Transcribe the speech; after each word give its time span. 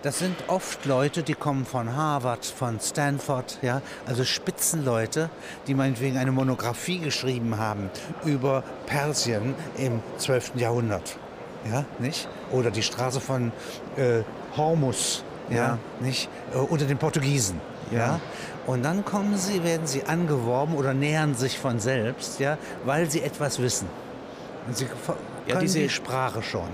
Das 0.00 0.20
sind 0.20 0.36
oft 0.46 0.84
Leute, 0.86 1.24
die 1.24 1.34
kommen 1.34 1.66
von 1.66 1.96
Harvard, 1.96 2.46
von 2.46 2.78
Stanford, 2.78 3.58
ja, 3.62 3.82
also 4.06 4.22
Spitzenleute, 4.22 5.28
die 5.66 5.74
meinetwegen 5.74 6.18
eine 6.18 6.30
Monographie 6.30 7.00
geschrieben 7.00 7.58
haben 7.58 7.90
über 8.24 8.62
Persien 8.86 9.56
im 9.76 10.00
12. 10.18 10.52
Jahrhundert, 10.54 11.18
ja, 11.68 11.84
nicht? 11.98 12.28
Oder 12.52 12.70
die 12.70 12.84
Straße 12.84 13.20
von 13.20 13.50
äh, 13.96 14.22
Hormus, 14.56 15.24
ja, 15.50 15.56
ja. 15.56 15.78
nicht? 15.98 16.28
Äh, 16.54 16.58
unter 16.58 16.84
den 16.84 16.98
Portugiesen, 16.98 17.60
ja. 17.90 17.98
ja. 17.98 18.20
Und 18.68 18.84
dann 18.84 19.04
kommen 19.04 19.36
sie, 19.36 19.64
werden 19.64 19.88
sie 19.88 20.04
angeworben 20.04 20.76
oder 20.76 20.94
nähern 20.94 21.34
sich 21.34 21.58
von 21.58 21.80
selbst, 21.80 22.38
ja, 22.38 22.56
weil 22.84 23.10
sie 23.10 23.20
etwas 23.20 23.60
wissen. 23.60 23.88
Und 24.68 24.76
sie 24.76 24.84
können 24.84 25.18
ja, 25.48 25.58
diese 25.58 25.80
die 25.80 25.88
Sprache 25.88 26.40
schon 26.40 26.68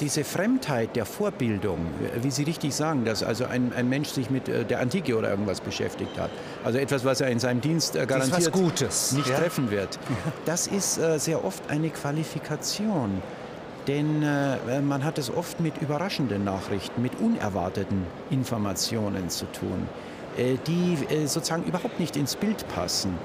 diese 0.00 0.24
Fremdheit 0.24 0.96
der 0.96 1.04
Vorbildung, 1.04 1.78
wie 2.22 2.30
Sie 2.30 2.44
richtig 2.44 2.74
sagen, 2.74 3.04
dass 3.04 3.22
also 3.22 3.44
ein, 3.44 3.72
ein 3.74 3.88
Mensch 3.88 4.08
sich 4.08 4.30
mit 4.30 4.48
äh, 4.48 4.64
der 4.64 4.80
Antike 4.80 5.16
oder 5.16 5.30
irgendwas 5.30 5.60
beschäftigt 5.60 6.18
hat, 6.18 6.30
also 6.64 6.78
etwas, 6.78 7.04
was 7.04 7.20
er 7.20 7.28
in 7.28 7.38
seinem 7.38 7.60
Dienst 7.60 7.96
äh, 7.96 8.06
garantiert 8.06 8.54
nicht 8.54 9.28
ja? 9.28 9.36
treffen 9.36 9.70
wird, 9.70 9.98
das 10.46 10.66
ist 10.66 10.98
äh, 10.98 11.18
sehr 11.18 11.44
oft 11.44 11.62
eine 11.70 11.90
Qualifikation. 11.90 13.22
Denn 13.86 14.22
äh, 14.22 14.80
man 14.82 15.04
hat 15.04 15.18
es 15.18 15.30
oft 15.34 15.58
mit 15.60 15.80
überraschenden 15.80 16.44
Nachrichten, 16.44 17.00
mit 17.00 17.18
unerwarteten 17.18 18.06
Informationen 18.30 19.30
zu 19.30 19.46
tun, 19.46 19.88
äh, 20.36 20.56
die 20.66 20.98
äh, 21.12 21.26
sozusagen 21.26 21.64
überhaupt 21.64 21.98
nicht 21.98 22.16
ins 22.16 22.36
Bild 22.36 22.68
passen. 22.68 23.16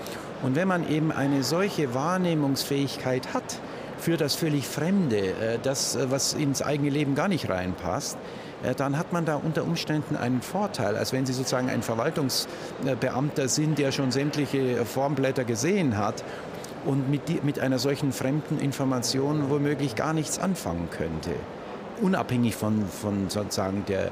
Und 0.43 0.55
wenn 0.55 0.67
man 0.67 0.89
eben 0.89 1.11
eine 1.11 1.43
solche 1.43 1.93
Wahrnehmungsfähigkeit 1.93 3.33
hat, 3.33 3.59
für 3.99 4.17
das 4.17 4.35
völlig 4.35 4.67
Fremde, 4.67 5.17
äh, 5.17 5.59
das, 5.61 5.95
äh, 5.95 6.11
was 6.11 6.33
ins 6.33 6.61
eigene 6.61 6.89
Leben 6.89 7.15
gar 7.15 7.27
nicht 7.27 7.49
reinpasst, 7.49 8.17
äh, 8.63 8.75
dann 8.75 8.97
hat 8.97 9.13
man 9.13 9.25
da 9.25 9.35
unter 9.35 9.63
Umständen 9.63 10.15
einen 10.15 10.41
Vorteil, 10.41 10.95
als 10.95 11.13
wenn 11.13 11.25
Sie 11.25 11.33
sozusagen 11.33 11.69
ein 11.69 11.81
Verwaltungsbeamter 11.81 13.47
sind, 13.47 13.79
der 13.79 13.91
schon 13.91 14.11
sämtliche 14.11 14.85
Formblätter 14.85 15.43
gesehen 15.43 15.97
hat 15.97 16.23
und 16.85 17.09
mit, 17.09 17.27
die, 17.27 17.39
mit 17.43 17.59
einer 17.59 17.79
solchen 17.79 18.11
fremden 18.11 18.59
Information 18.59 19.49
womöglich 19.49 19.95
gar 19.95 20.13
nichts 20.13 20.39
anfangen 20.39 20.89
könnte. 20.91 21.31
Unabhängig 22.01 22.55
von, 22.55 22.85
von 22.87 23.29
sozusagen 23.29 23.85
der, 23.87 24.11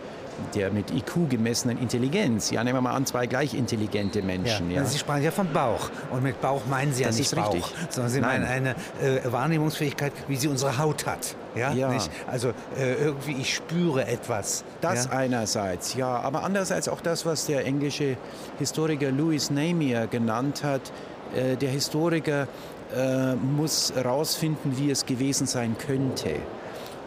der 0.56 0.72
mit 0.72 0.92
IQ 0.92 1.30
gemessenen 1.30 1.78
Intelligenz. 1.78 2.52
Ja, 2.52 2.64
nehmen 2.64 2.78
wir 2.78 2.82
mal 2.82 2.94
an, 2.94 3.06
zwei 3.06 3.28
gleich 3.28 3.54
intelligente 3.54 4.22
Menschen. 4.22 4.70
Ja. 4.72 4.82
ja. 4.82 4.86
Sie 4.86 4.98
sprachen 4.98 5.24
ja 5.24 5.32
vom 5.32 5.52
Bauch. 5.52 5.90
Und 6.12 6.24
mit 6.24 6.42
Bauch 6.42 6.62
meinen 6.70 6.94
Sie 6.94 7.04
das 7.04 7.18
ja 7.18 7.22
nicht 7.22 7.36
Bauch, 7.36 7.54
richtig. 7.54 7.74
sondern 7.90 8.12
Sie 8.12 8.22
Nein. 8.22 8.42
meinen 8.42 8.52
eine 8.52 8.76
äh, 9.02 9.32
Wahrnehmungsfähigkeit, 9.32 10.14
wie 10.28 10.36
sie 10.36 10.48
unsere 10.48 10.78
Haut 10.78 11.06
hat. 11.06 11.36
Ja, 11.56 11.72
ja. 11.74 11.90
Nicht? 11.90 12.10
Also 12.28 12.50
äh, 12.78 12.94
irgendwie, 12.96 13.34
ich 13.40 13.56
spüre 13.56 14.08
etwas. 14.08 14.64
Das 14.82 15.06
ja? 15.06 15.12
einerseits, 15.12 15.96
ja. 15.96 16.08
Aber 16.08 16.44
andererseits 16.44 16.88
auch 16.88 17.02
das, 17.02 17.26
was 17.26 17.46
der 17.46 17.66
englische 17.66 18.18
Historiker 18.60 19.12
Louis 19.12 19.50
Namier 19.50 20.08
genannt 20.08 20.64
hat. 20.64 20.92
Äh, 21.36 21.56
der 21.58 21.70
Historiker 21.70 22.48
äh, 22.96 23.36
muss 23.36 23.94
herausfinden, 23.96 24.74
wie 24.78 24.92
es 24.92 25.06
gewesen 25.06 25.48
sein 25.48 25.76
könnte. 25.78 26.36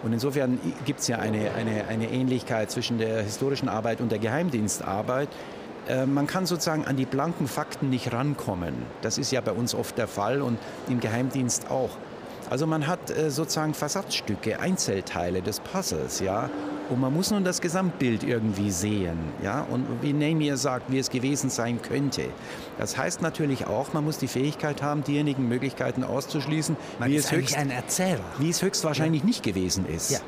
Und 0.02 0.12
insofern 0.12 0.60
gibt 0.84 1.00
es 1.00 1.08
ja 1.08 1.18
eine, 1.18 1.52
eine, 1.54 1.86
eine 1.88 2.10
Ähnlichkeit 2.10 2.70
zwischen 2.70 2.98
der 2.98 3.22
historischen 3.22 3.68
Arbeit 3.68 4.00
und 4.00 4.12
der 4.12 4.18
Geheimdienstarbeit. 4.18 5.28
Äh, 5.88 6.06
man 6.06 6.26
kann 6.26 6.46
sozusagen 6.46 6.84
an 6.84 6.96
die 6.96 7.06
blanken 7.06 7.48
Fakten 7.48 7.90
nicht 7.90 8.12
rankommen. 8.12 8.74
Das 9.02 9.18
ist 9.18 9.30
ja 9.32 9.40
bei 9.40 9.52
uns 9.52 9.74
oft 9.74 9.98
der 9.98 10.08
Fall 10.08 10.42
und 10.42 10.58
im 10.88 11.00
Geheimdienst 11.00 11.70
auch. 11.70 11.90
Also 12.50 12.66
man 12.66 12.86
hat 12.86 13.10
äh, 13.10 13.30
sozusagen 13.30 13.74
Versatzstücke, 13.74 14.60
Einzelteile 14.60 15.42
des 15.42 15.60
Puzzles, 15.60 16.20
ja. 16.20 16.50
Und 16.88 17.00
man 17.00 17.12
muss 17.12 17.30
nun 17.30 17.42
das 17.42 17.60
Gesamtbild 17.60 18.22
irgendwie 18.22 18.70
sehen, 18.70 19.18
ja. 19.42 19.62
Und 19.62 19.86
wie 20.02 20.12
Namier 20.12 20.56
sagt, 20.56 20.90
wie 20.90 20.98
es 20.98 21.10
gewesen 21.10 21.50
sein 21.50 21.82
könnte. 21.82 22.26
Das 22.78 22.96
heißt 22.96 23.22
natürlich 23.22 23.66
auch, 23.66 23.92
man 23.92 24.04
muss 24.04 24.18
die 24.18 24.28
Fähigkeit 24.28 24.82
haben, 24.82 25.02
diejenigen 25.02 25.48
Möglichkeiten 25.48 26.04
auszuschließen, 26.04 26.76
man 27.00 27.10
wie, 27.10 27.16
es 27.16 27.32
höchst, 27.32 27.56
ein 27.56 27.70
Erzähler. 27.70 28.20
wie 28.38 28.50
es 28.50 28.62
höchstwahrscheinlich 28.62 29.22
ja. 29.22 29.26
nicht 29.26 29.42
gewesen 29.42 29.86
ist. 29.86 30.10
Ja. 30.10 30.18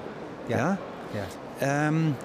Ja. 0.48 0.56
ja? 0.58 0.78
ja. 1.14 1.88
Ähm, 1.88 2.16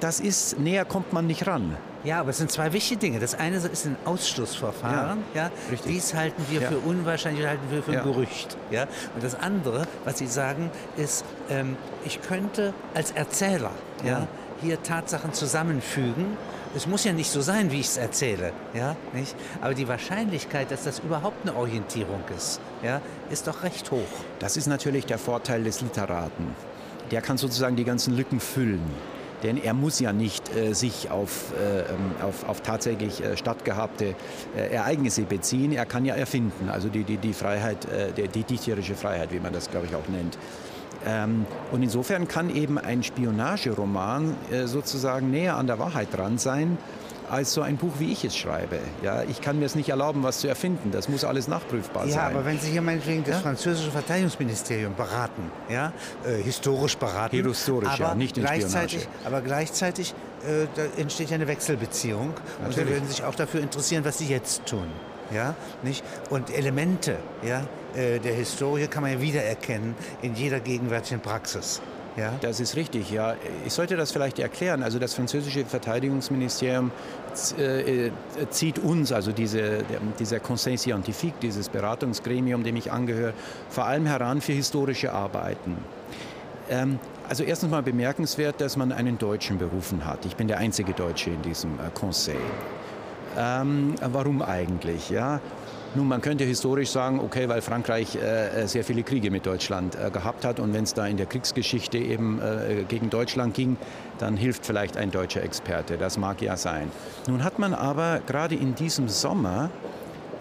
das 0.00 0.20
ist, 0.20 0.58
näher 0.58 0.84
kommt 0.84 1.12
man 1.12 1.26
nicht 1.26 1.46
ran. 1.46 1.76
Ja, 2.04 2.20
aber 2.20 2.30
es 2.30 2.38
sind 2.38 2.50
zwei 2.50 2.72
wichtige 2.72 3.00
Dinge. 3.00 3.18
Das 3.18 3.34
eine 3.34 3.56
ist 3.56 3.86
ein 3.86 3.96
Ausschlussverfahren. 4.04 5.24
Ja, 5.34 5.44
ja. 5.44 5.78
Dies 5.86 6.14
halten 6.14 6.44
wir 6.50 6.60
ja. 6.60 6.68
für 6.68 6.78
unwahrscheinlich, 6.78 7.46
halten 7.46 7.70
wir 7.70 7.82
für 7.82 7.92
ein 7.92 7.98
ja. 7.98 8.02
Gerücht. 8.02 8.56
Ja? 8.70 8.82
Und 9.14 9.24
das 9.24 9.34
andere, 9.34 9.86
was 10.04 10.18
Sie 10.18 10.26
sagen, 10.26 10.70
ist, 10.98 11.24
ähm, 11.48 11.76
ich 12.04 12.20
könnte 12.20 12.74
als 12.92 13.10
Erzähler 13.12 13.70
ja. 14.04 14.28
hier 14.60 14.82
Tatsachen 14.82 15.32
zusammenfügen. 15.32 16.36
Es 16.76 16.86
muss 16.86 17.04
ja 17.04 17.12
nicht 17.12 17.30
so 17.30 17.40
sein, 17.40 17.70
wie 17.70 17.80
ich 17.80 17.86
es 17.86 17.96
erzähle, 17.96 18.52
ja, 18.74 18.96
nicht? 19.12 19.36
Aber 19.60 19.74
die 19.74 19.86
Wahrscheinlichkeit, 19.86 20.72
dass 20.72 20.82
das 20.82 20.98
überhaupt 20.98 21.46
eine 21.46 21.56
Orientierung 21.56 22.20
ist, 22.36 22.60
ja, 22.82 23.00
ist 23.30 23.46
doch 23.46 23.62
recht 23.62 23.92
hoch. 23.92 24.00
Das 24.40 24.56
ist 24.56 24.66
natürlich 24.66 25.06
der 25.06 25.18
Vorteil 25.18 25.62
des 25.62 25.82
Literaten. 25.82 26.48
Der 27.12 27.22
kann 27.22 27.38
sozusagen 27.38 27.76
die 27.76 27.84
ganzen 27.84 28.16
Lücken 28.16 28.40
füllen. 28.40 28.82
Denn 29.44 29.62
er 29.62 29.74
muss 29.74 30.00
ja 30.00 30.12
nicht 30.12 30.54
äh, 30.56 30.74
sich 30.74 31.10
auf, 31.10 31.52
äh, 31.52 31.80
ähm, 31.80 31.86
auf, 32.22 32.48
auf, 32.48 32.62
tatsächlich 32.62 33.22
äh, 33.22 33.36
stattgehabte 33.36 34.14
äh, 34.56 34.74
Ereignisse 34.74 35.22
beziehen. 35.22 35.72
Er 35.72 35.86
kann 35.86 36.04
ja 36.04 36.14
erfinden, 36.14 36.70
also 36.70 36.88
die, 36.88 37.04
die, 37.04 37.18
die 37.18 37.34
Freiheit, 37.34 37.84
äh, 37.84 38.12
die, 38.12 38.28
die 38.28 38.42
dichterische 38.42 38.94
Freiheit, 38.94 39.32
wie 39.32 39.40
man 39.40 39.52
das, 39.52 39.70
glaube 39.70 39.86
ich, 39.86 39.94
auch 39.94 40.08
nennt. 40.08 40.38
Ähm, 41.06 41.44
und 41.70 41.82
insofern 41.82 42.26
kann 42.26 42.54
eben 42.54 42.78
ein 42.78 43.02
Spionageroman 43.02 44.34
äh, 44.50 44.66
sozusagen 44.66 45.30
näher 45.30 45.56
an 45.56 45.66
der 45.66 45.78
Wahrheit 45.78 46.08
dran 46.12 46.38
sein 46.38 46.78
als 47.30 47.52
so 47.54 47.62
ein 47.62 47.76
Buch, 47.76 47.92
wie 47.98 48.12
ich 48.12 48.24
es 48.24 48.36
schreibe. 48.36 48.78
Ja, 49.02 49.22
ich 49.22 49.40
kann 49.40 49.58
mir 49.58 49.64
es 49.66 49.74
nicht 49.74 49.88
erlauben, 49.88 50.22
was 50.22 50.38
zu 50.40 50.48
erfinden. 50.48 50.90
Das 50.90 51.08
muss 51.08 51.24
alles 51.24 51.48
nachprüfbar 51.48 52.06
ja, 52.06 52.12
sein. 52.12 52.20
Ja, 52.20 52.28
aber 52.28 52.44
wenn 52.44 52.58
Sie 52.58 52.70
hier 52.70 52.82
meinetwegen 52.82 53.24
das 53.24 53.36
ja? 53.36 53.40
französische 53.40 53.90
Verteidigungsministerium 53.90 54.94
beraten, 54.94 55.50
ja, 55.68 55.92
äh, 56.26 56.42
historisch 56.42 56.96
beraten, 56.96 57.36
historisch, 57.36 57.88
aber 57.88 58.08
ja, 58.10 58.14
nicht 58.14 58.36
in 58.36 58.44
gleichzeitig, 58.44 59.02
Spionage. 59.02 59.26
Aber 59.26 59.40
gleichzeitig 59.40 60.14
äh, 60.42 60.66
da 60.74 60.82
entsteht 61.00 61.30
ja 61.30 61.36
eine 61.36 61.48
Wechselbeziehung 61.48 62.34
Natürlich. 62.34 62.66
und 62.66 62.74
Sie 62.74 62.92
würden 62.92 63.08
sich 63.08 63.24
auch 63.24 63.34
dafür 63.34 63.60
interessieren, 63.60 64.04
was 64.04 64.18
Sie 64.18 64.26
jetzt 64.26 64.66
tun. 64.66 64.86
Ja, 65.32 65.54
nicht? 65.82 66.04
Und 66.28 66.54
Elemente 66.54 67.16
ja, 67.42 67.62
äh, 67.96 68.18
der 68.18 68.34
Historie 68.34 68.86
kann 68.88 69.02
man 69.02 69.12
ja 69.12 69.20
wiedererkennen 69.20 69.94
in 70.20 70.34
jeder 70.34 70.60
gegenwärtigen 70.60 71.20
Praxis. 71.20 71.80
Ja? 72.16 72.32
Das 72.40 72.60
ist 72.60 72.76
richtig, 72.76 73.10
ja. 73.10 73.34
Ich 73.66 73.72
sollte 73.72 73.96
das 73.96 74.12
vielleicht 74.12 74.38
erklären. 74.38 74.82
Also 74.82 74.98
das 74.98 75.14
französische 75.14 75.64
Verteidigungsministerium 75.64 76.92
äh, 77.58 78.10
zieht 78.50 78.78
uns, 78.78 79.12
also 79.12 79.32
diese, 79.32 79.84
dieser 80.18 80.40
Conseil 80.40 80.78
Scientifique, 80.78 81.34
dieses 81.42 81.68
Beratungsgremium, 81.68 82.62
dem 82.62 82.76
ich 82.76 82.92
angehöre, 82.92 83.32
vor 83.68 83.86
allem 83.86 84.06
heran 84.06 84.40
für 84.40 84.52
historische 84.52 85.12
Arbeiten. 85.12 85.76
Ähm, 86.70 86.98
also 87.28 87.42
erstens 87.42 87.70
mal 87.70 87.82
bemerkenswert, 87.82 88.60
dass 88.60 88.76
man 88.76 88.92
einen 88.92 89.18
Deutschen 89.18 89.58
berufen 89.58 90.04
hat. 90.04 90.24
Ich 90.26 90.36
bin 90.36 90.46
der 90.46 90.58
einzige 90.58 90.92
Deutsche 90.92 91.30
in 91.30 91.42
diesem 91.42 91.74
äh, 91.74 91.90
Conseil. 91.92 92.36
Ähm, 93.36 93.94
warum 94.00 94.42
eigentlich? 94.42 95.10
Ja? 95.10 95.40
Nun, 95.96 96.08
man 96.08 96.20
könnte 96.20 96.42
historisch 96.42 96.90
sagen, 96.90 97.20
okay, 97.20 97.48
weil 97.48 97.62
Frankreich 97.62 98.16
äh, 98.16 98.62
äh, 98.62 98.66
sehr 98.66 98.82
viele 98.82 99.04
Kriege 99.04 99.30
mit 99.30 99.46
Deutschland 99.46 99.94
äh, 99.94 100.10
gehabt 100.10 100.44
hat 100.44 100.58
und 100.58 100.74
wenn 100.74 100.82
es 100.82 100.92
da 100.92 101.06
in 101.06 101.16
der 101.16 101.26
Kriegsgeschichte 101.26 101.98
eben 101.98 102.40
äh, 102.40 102.82
gegen 102.88 103.10
Deutschland 103.10 103.54
ging, 103.54 103.76
dann 104.18 104.36
hilft 104.36 104.66
vielleicht 104.66 104.96
ein 104.96 105.12
deutscher 105.12 105.44
Experte. 105.44 105.96
Das 105.96 106.18
mag 106.18 106.42
ja 106.42 106.56
sein. 106.56 106.90
Nun 107.28 107.44
hat 107.44 107.60
man 107.60 107.74
aber 107.74 108.20
gerade 108.26 108.56
in 108.56 108.74
diesem 108.74 109.08
Sommer 109.08 109.70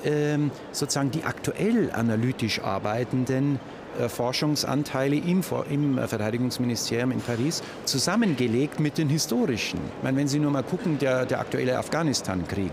ähm, 0.03 0.49
sozusagen 0.71 1.11
die 1.11 1.23
aktuell 1.23 1.91
analytisch 1.91 2.59
arbeitenden 2.59 3.59
äh, 3.99 4.09
Forschungsanteile 4.09 5.17
im, 5.17 5.43
im, 5.69 5.99
Verteidigungsministerium 5.99 7.11
in 7.11 7.21
Paris 7.21 7.61
zusammengelegt 7.85 8.79
mit 8.79 8.97
den 8.97 9.09
historischen. 9.09 9.79
Ich 9.97 10.03
meine, 10.03 10.17
wenn 10.17 10.27
Sie 10.27 10.39
nur 10.39 10.49
mal 10.49 10.63
gucken, 10.63 10.97
der, 10.97 11.27
der 11.27 11.39
aktuelle 11.39 11.77
Afghanistan-Krieg, 11.77 12.71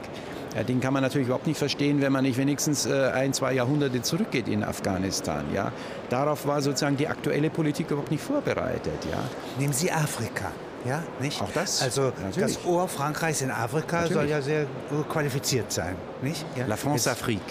ja, 0.54 0.64
den 0.64 0.80
kann 0.80 0.92
man 0.92 1.02
natürlich 1.02 1.26
überhaupt 1.26 1.46
nicht 1.46 1.58
verstehen, 1.58 2.00
wenn 2.00 2.12
man 2.12 2.24
nicht 2.24 2.36
wenigstens 2.36 2.86
äh, 2.86 3.10
ein, 3.14 3.32
zwei 3.32 3.52
Jahrhunderte 3.52 4.02
zurückgeht 4.02 4.48
in 4.48 4.64
Afghanistan. 4.64 5.44
Ja. 5.54 5.72
Darauf 6.08 6.46
war 6.46 6.60
sozusagen 6.60 6.96
die 6.96 7.08
aktuelle 7.08 7.50
Politik 7.50 7.90
überhaupt 7.90 8.10
nicht 8.10 8.22
vorbereitet. 8.22 9.06
Ja. 9.10 9.22
Nehmen 9.58 9.72
Sie 9.72 9.90
Afrika. 9.92 10.50
Ja, 10.84 11.02
nicht? 11.20 11.40
Auch 11.42 11.52
das? 11.52 11.82
Also 11.82 12.12
Natürlich. 12.24 12.56
das 12.56 12.64
Ohr 12.64 12.88
Frankreichs 12.88 13.42
in 13.42 13.50
Afrika 13.50 14.02
Natürlich. 14.02 14.14
soll 14.14 14.28
ja 14.28 14.40
sehr 14.40 14.66
qualifiziert 15.10 15.70
sein, 15.70 15.94
nicht? 16.22 16.44
Ja? 16.56 16.66
La 16.66 16.76
France 16.76 17.10
Afrique 17.10 17.42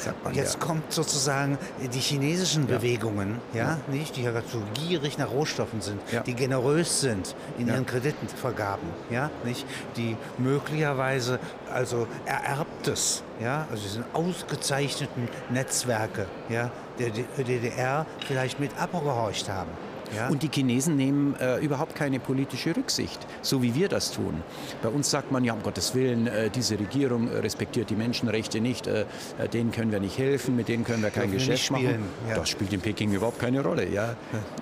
sagt 0.00 0.24
man. 0.24 0.34
Jetzt 0.34 0.54
ja. 0.54 0.60
kommt 0.60 0.92
sozusagen 0.92 1.58
die 1.92 1.98
chinesischen 1.98 2.68
ja. 2.68 2.76
Bewegungen, 2.76 3.38
ja, 3.52 3.60
ja, 3.60 3.78
nicht, 3.88 4.16
die 4.16 4.22
ja 4.22 4.32
so 4.46 4.62
gierig 4.74 5.18
nach 5.18 5.30
Rohstoffen 5.30 5.80
sind, 5.80 6.00
die 6.26 6.34
generös 6.34 7.00
sind 7.00 7.34
in 7.58 7.68
ihren 7.68 7.86
Kreditenvergaben, 7.86 8.88
ja, 9.10 9.30
nicht, 9.44 9.66
die 9.96 10.16
möglicherweise 10.38 11.38
also 11.72 12.06
ererbtes, 12.24 13.22
ja, 13.40 13.66
also 13.70 13.82
diese 13.82 14.04
ausgezeichneten 14.12 15.28
Netzwerke, 15.50 16.26
ja, 16.48 16.70
der 16.98 17.10
DDR 17.44 18.06
vielleicht 18.26 18.60
mit 18.60 18.70
abgehorcht 18.78 19.48
haben. 19.48 19.70
Ja? 20.16 20.28
Und 20.28 20.42
die 20.42 20.50
Chinesen 20.52 20.96
nehmen 20.96 21.34
äh, 21.40 21.58
überhaupt 21.58 21.94
keine 21.94 22.20
politische 22.20 22.76
Rücksicht, 22.76 23.18
so 23.42 23.62
wie 23.62 23.74
wir 23.74 23.88
das 23.88 24.12
tun. 24.12 24.42
Bei 24.82 24.88
uns 24.88 25.10
sagt 25.10 25.32
man 25.32 25.44
ja, 25.44 25.52
um 25.52 25.62
Gottes 25.62 25.94
Willen, 25.94 26.26
äh, 26.26 26.50
diese 26.50 26.78
Regierung 26.78 27.28
respektiert 27.28 27.90
die 27.90 27.96
Menschenrechte 27.96 28.60
nicht, 28.60 28.86
äh, 28.86 29.02
äh 29.38 29.48
denen 29.48 29.72
können 29.72 29.92
wir 29.92 30.00
nicht 30.00 30.18
helfen, 30.18 30.56
mit 30.56 30.68
denen 30.68 30.84
können 30.84 31.02
wir 31.02 31.10
kein 31.10 31.30
Geschäft 31.30 31.70
machen. 31.70 32.04
Ja. 32.28 32.36
Das 32.36 32.48
spielt 32.48 32.72
in 32.72 32.80
Peking 32.80 33.12
überhaupt 33.12 33.38
keine 33.38 33.62
Rolle. 33.62 33.88
Ja? 33.88 34.16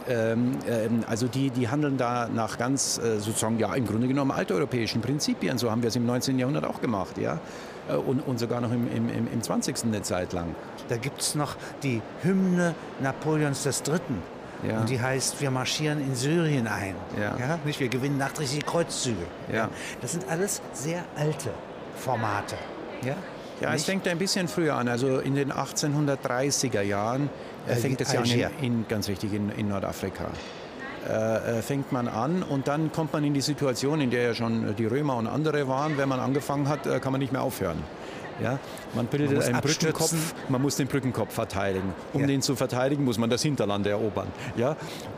Ähm, 0.08 0.52
ähm, 0.68 1.04
also 1.06 1.26
die, 1.26 1.50
die 1.50 1.68
handeln 1.68 1.96
da 1.96 2.28
nach 2.28 2.58
ganz, 2.58 2.98
äh, 2.98 3.18
sozusagen, 3.18 3.58
ja, 3.58 3.74
im 3.74 3.86
Grunde 3.86 4.08
genommen 4.08 4.30
alteuropäischen 4.30 5.00
Prinzipien. 5.00 5.58
So 5.58 5.70
haben 5.70 5.82
wir 5.82 5.88
es 5.88 5.96
im 5.96 6.06
19. 6.06 6.38
Jahrhundert 6.38 6.64
auch 6.64 6.80
gemacht. 6.80 7.18
Ja? 7.18 7.40
Äh, 7.88 7.96
und, 7.96 8.20
und 8.20 8.38
sogar 8.38 8.60
noch 8.60 8.72
im, 8.72 8.88
im, 8.94 9.08
im 9.32 9.42
20. 9.42 9.84
eine 9.84 10.02
Zeit 10.02 10.32
lang. 10.32 10.54
Da 10.88 10.96
gibt 10.96 11.20
es 11.20 11.34
noch 11.34 11.56
die 11.82 12.00
Hymne 12.22 12.74
Napoleons 13.00 13.66
III. 13.66 14.00
Ja. 14.66 14.80
Und 14.80 14.88
die 14.88 15.00
heißt, 15.00 15.40
wir 15.40 15.50
marschieren 15.50 16.00
in 16.00 16.14
Syrien 16.14 16.66
ein. 16.66 16.94
Ja. 17.20 17.36
ja. 17.38 17.58
Nicht, 17.64 17.80
wir 17.80 17.88
gewinnen 17.88 18.18
nachträglich 18.18 18.64
Kreuzzüge. 18.66 19.26
Ja. 19.52 19.68
Das 20.00 20.12
sind 20.12 20.28
alles 20.28 20.60
sehr 20.72 21.04
alte 21.16 21.50
Formate. 21.96 22.56
Ja, 23.02 23.14
ja 23.60 23.74
es 23.74 23.84
fängt 23.84 24.08
ein 24.08 24.18
bisschen 24.18 24.48
früher 24.48 24.74
an. 24.74 24.88
Also 24.88 25.18
in 25.20 25.34
den 25.34 25.52
1830er 25.52 26.82
Jahren 26.82 27.30
äh, 27.68 27.76
fängt 27.76 28.00
es 28.00 28.12
ja 28.12 28.20
an 28.20 28.26
in, 28.26 28.48
in, 28.60 28.86
ganz 28.88 29.08
richtig 29.08 29.32
in, 29.32 29.50
in 29.50 29.68
Nordafrika. 29.68 30.26
Äh, 31.08 31.58
äh, 31.58 31.62
fängt 31.62 31.92
man 31.92 32.08
an 32.08 32.42
und 32.42 32.66
dann 32.66 32.90
kommt 32.92 33.12
man 33.12 33.22
in 33.24 33.32
die 33.32 33.40
Situation, 33.40 34.00
in 34.00 34.10
der 34.10 34.22
ja 34.22 34.34
schon 34.34 34.74
die 34.76 34.84
Römer 34.84 35.16
und 35.16 35.26
andere 35.26 35.68
waren. 35.68 35.96
Wenn 35.96 36.08
man 36.08 36.20
angefangen 36.20 36.68
hat, 36.68 36.86
äh, 36.86 36.98
kann 36.98 37.12
man 37.12 37.20
nicht 37.20 37.32
mehr 37.32 37.42
aufhören. 37.42 37.82
Ja? 38.42 38.58
Man 38.94 39.06
bildet 39.06 39.36
man 39.36 39.42
einen 39.42 39.60
Brückenkopf, 39.60 40.34
man 40.48 40.62
muss 40.62 40.76
den 40.76 40.86
Brückenkopf 40.86 41.32
verteidigen. 41.32 41.92
Um 42.12 42.22
ja. 42.22 42.26
den 42.26 42.42
zu 42.42 42.56
verteidigen, 42.56 43.04
muss 43.04 43.18
man 43.18 43.30
das 43.30 43.42
Hinterland 43.42 43.86
erobern. 43.86 44.28
Ja? 44.56 44.76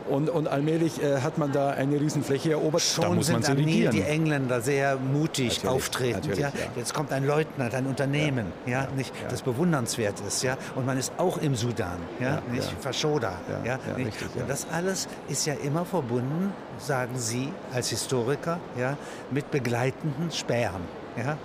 Und, 0.09 0.29
und 0.29 0.47
allmählich 0.47 1.01
äh, 1.01 1.21
hat 1.21 1.37
man 1.37 1.51
da 1.51 1.69
eine 1.71 1.99
Riesenfläche 1.99 2.51
erobert. 2.51 2.81
Schon 2.81 3.03
da 3.03 3.09
muss 3.11 3.27
sind 3.27 3.47
man 3.47 3.57
regieren. 3.57 3.91
die 3.95 4.01
Engländer 4.01 4.61
sehr 4.61 4.97
mutig 4.97 5.63
natürlich, 5.63 5.67
auftreten. 5.67 6.29
Ja? 6.33 6.47
ja? 6.47 6.51
Jetzt 6.75 6.93
kommt 6.93 7.11
ein 7.11 7.25
Leutnant, 7.25 7.73
ein 7.73 7.85
Unternehmen, 7.85 8.47
ja, 8.65 8.87
nicht, 8.95 9.13
das 9.29 9.41
bewundernswert 9.41 10.19
ist. 10.27 10.43
Ja? 10.43 10.57
Und 10.75 10.85
man 10.85 10.97
ist 10.97 11.13
auch 11.17 11.37
im 11.37 11.55
Sudan, 11.55 11.97
ja, 12.19 12.41
nicht 12.51 12.73
Faschoda. 12.79 13.33
Ja, 13.63 13.79
Richtig, 13.95 14.27
Und 14.35 14.49
das 14.49 14.67
alles 14.71 15.07
ist 15.27 15.45
ja 15.45 15.53
immer 15.53 15.85
verbunden, 15.85 16.53
sagen 16.77 17.17
Sie 17.17 17.49
als 17.73 17.89
Historiker, 17.89 18.59
ja, 18.77 18.97
mit 19.29 19.51
begleitenden 19.51 20.31
Sperren. 20.31 20.81
Ja? 21.17 21.37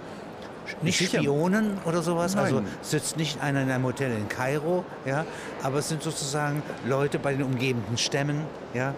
Nicht 0.82 0.98
Sicher. 0.98 1.18
Spionen 1.18 1.78
oder 1.84 2.02
sowas. 2.02 2.34
Nein. 2.34 2.44
Also 2.44 2.62
sitzt 2.82 3.16
nicht 3.16 3.40
einer 3.42 3.62
in 3.62 3.70
einem 3.70 3.84
Hotel 3.84 4.12
in 4.12 4.28
Kairo, 4.28 4.84
ja, 5.04 5.24
aber 5.62 5.78
es 5.78 5.88
sind 5.88 6.02
sozusagen 6.02 6.62
Leute 6.86 7.18
bei 7.18 7.32
den 7.32 7.42
umgebenden 7.42 7.98
Stämmen, 7.98 8.42
ja. 8.74 8.94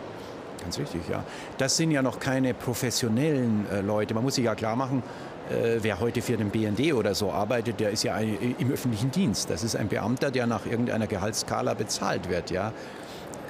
Ganz 0.62 0.79
richtig, 0.79 1.09
ja. 1.09 1.25
Das 1.56 1.76
sind 1.76 1.93
ja 1.93 2.03
noch 2.03 2.19
keine 2.19 2.53
professionellen 2.53 3.67
äh, 3.70 3.81
Leute. 3.81 4.12
Man 4.15 4.25
muss 4.25 4.35
sich 4.35 4.44
ja 4.44 4.55
klar 4.55 4.76
machen, 4.76 5.03
äh, 5.50 5.79
wer 5.81 6.00
heute 6.00 6.20
für 6.20 6.37
den 6.37 6.50
BND 6.50 6.93
oder 6.93 7.15
so 7.15 7.32
arbeitet, 7.32 7.81
der 7.81 7.91
ist 7.91 8.03
ja 8.03 8.15
ein, 8.15 8.56
im 8.59 8.70
öffentlichen 8.70 9.11
Dienst. 9.11 9.50
Das 9.50 9.62
ist 9.62 9.76
ein 9.76 9.88
Beamter, 9.88 10.31
der 10.31 10.47
nach 10.47 10.67
irgendeiner 10.67 11.06
Gehaltsskala 11.06 11.75
bezahlt 11.75 12.29
wird, 12.29 12.50
ja. 12.50 12.73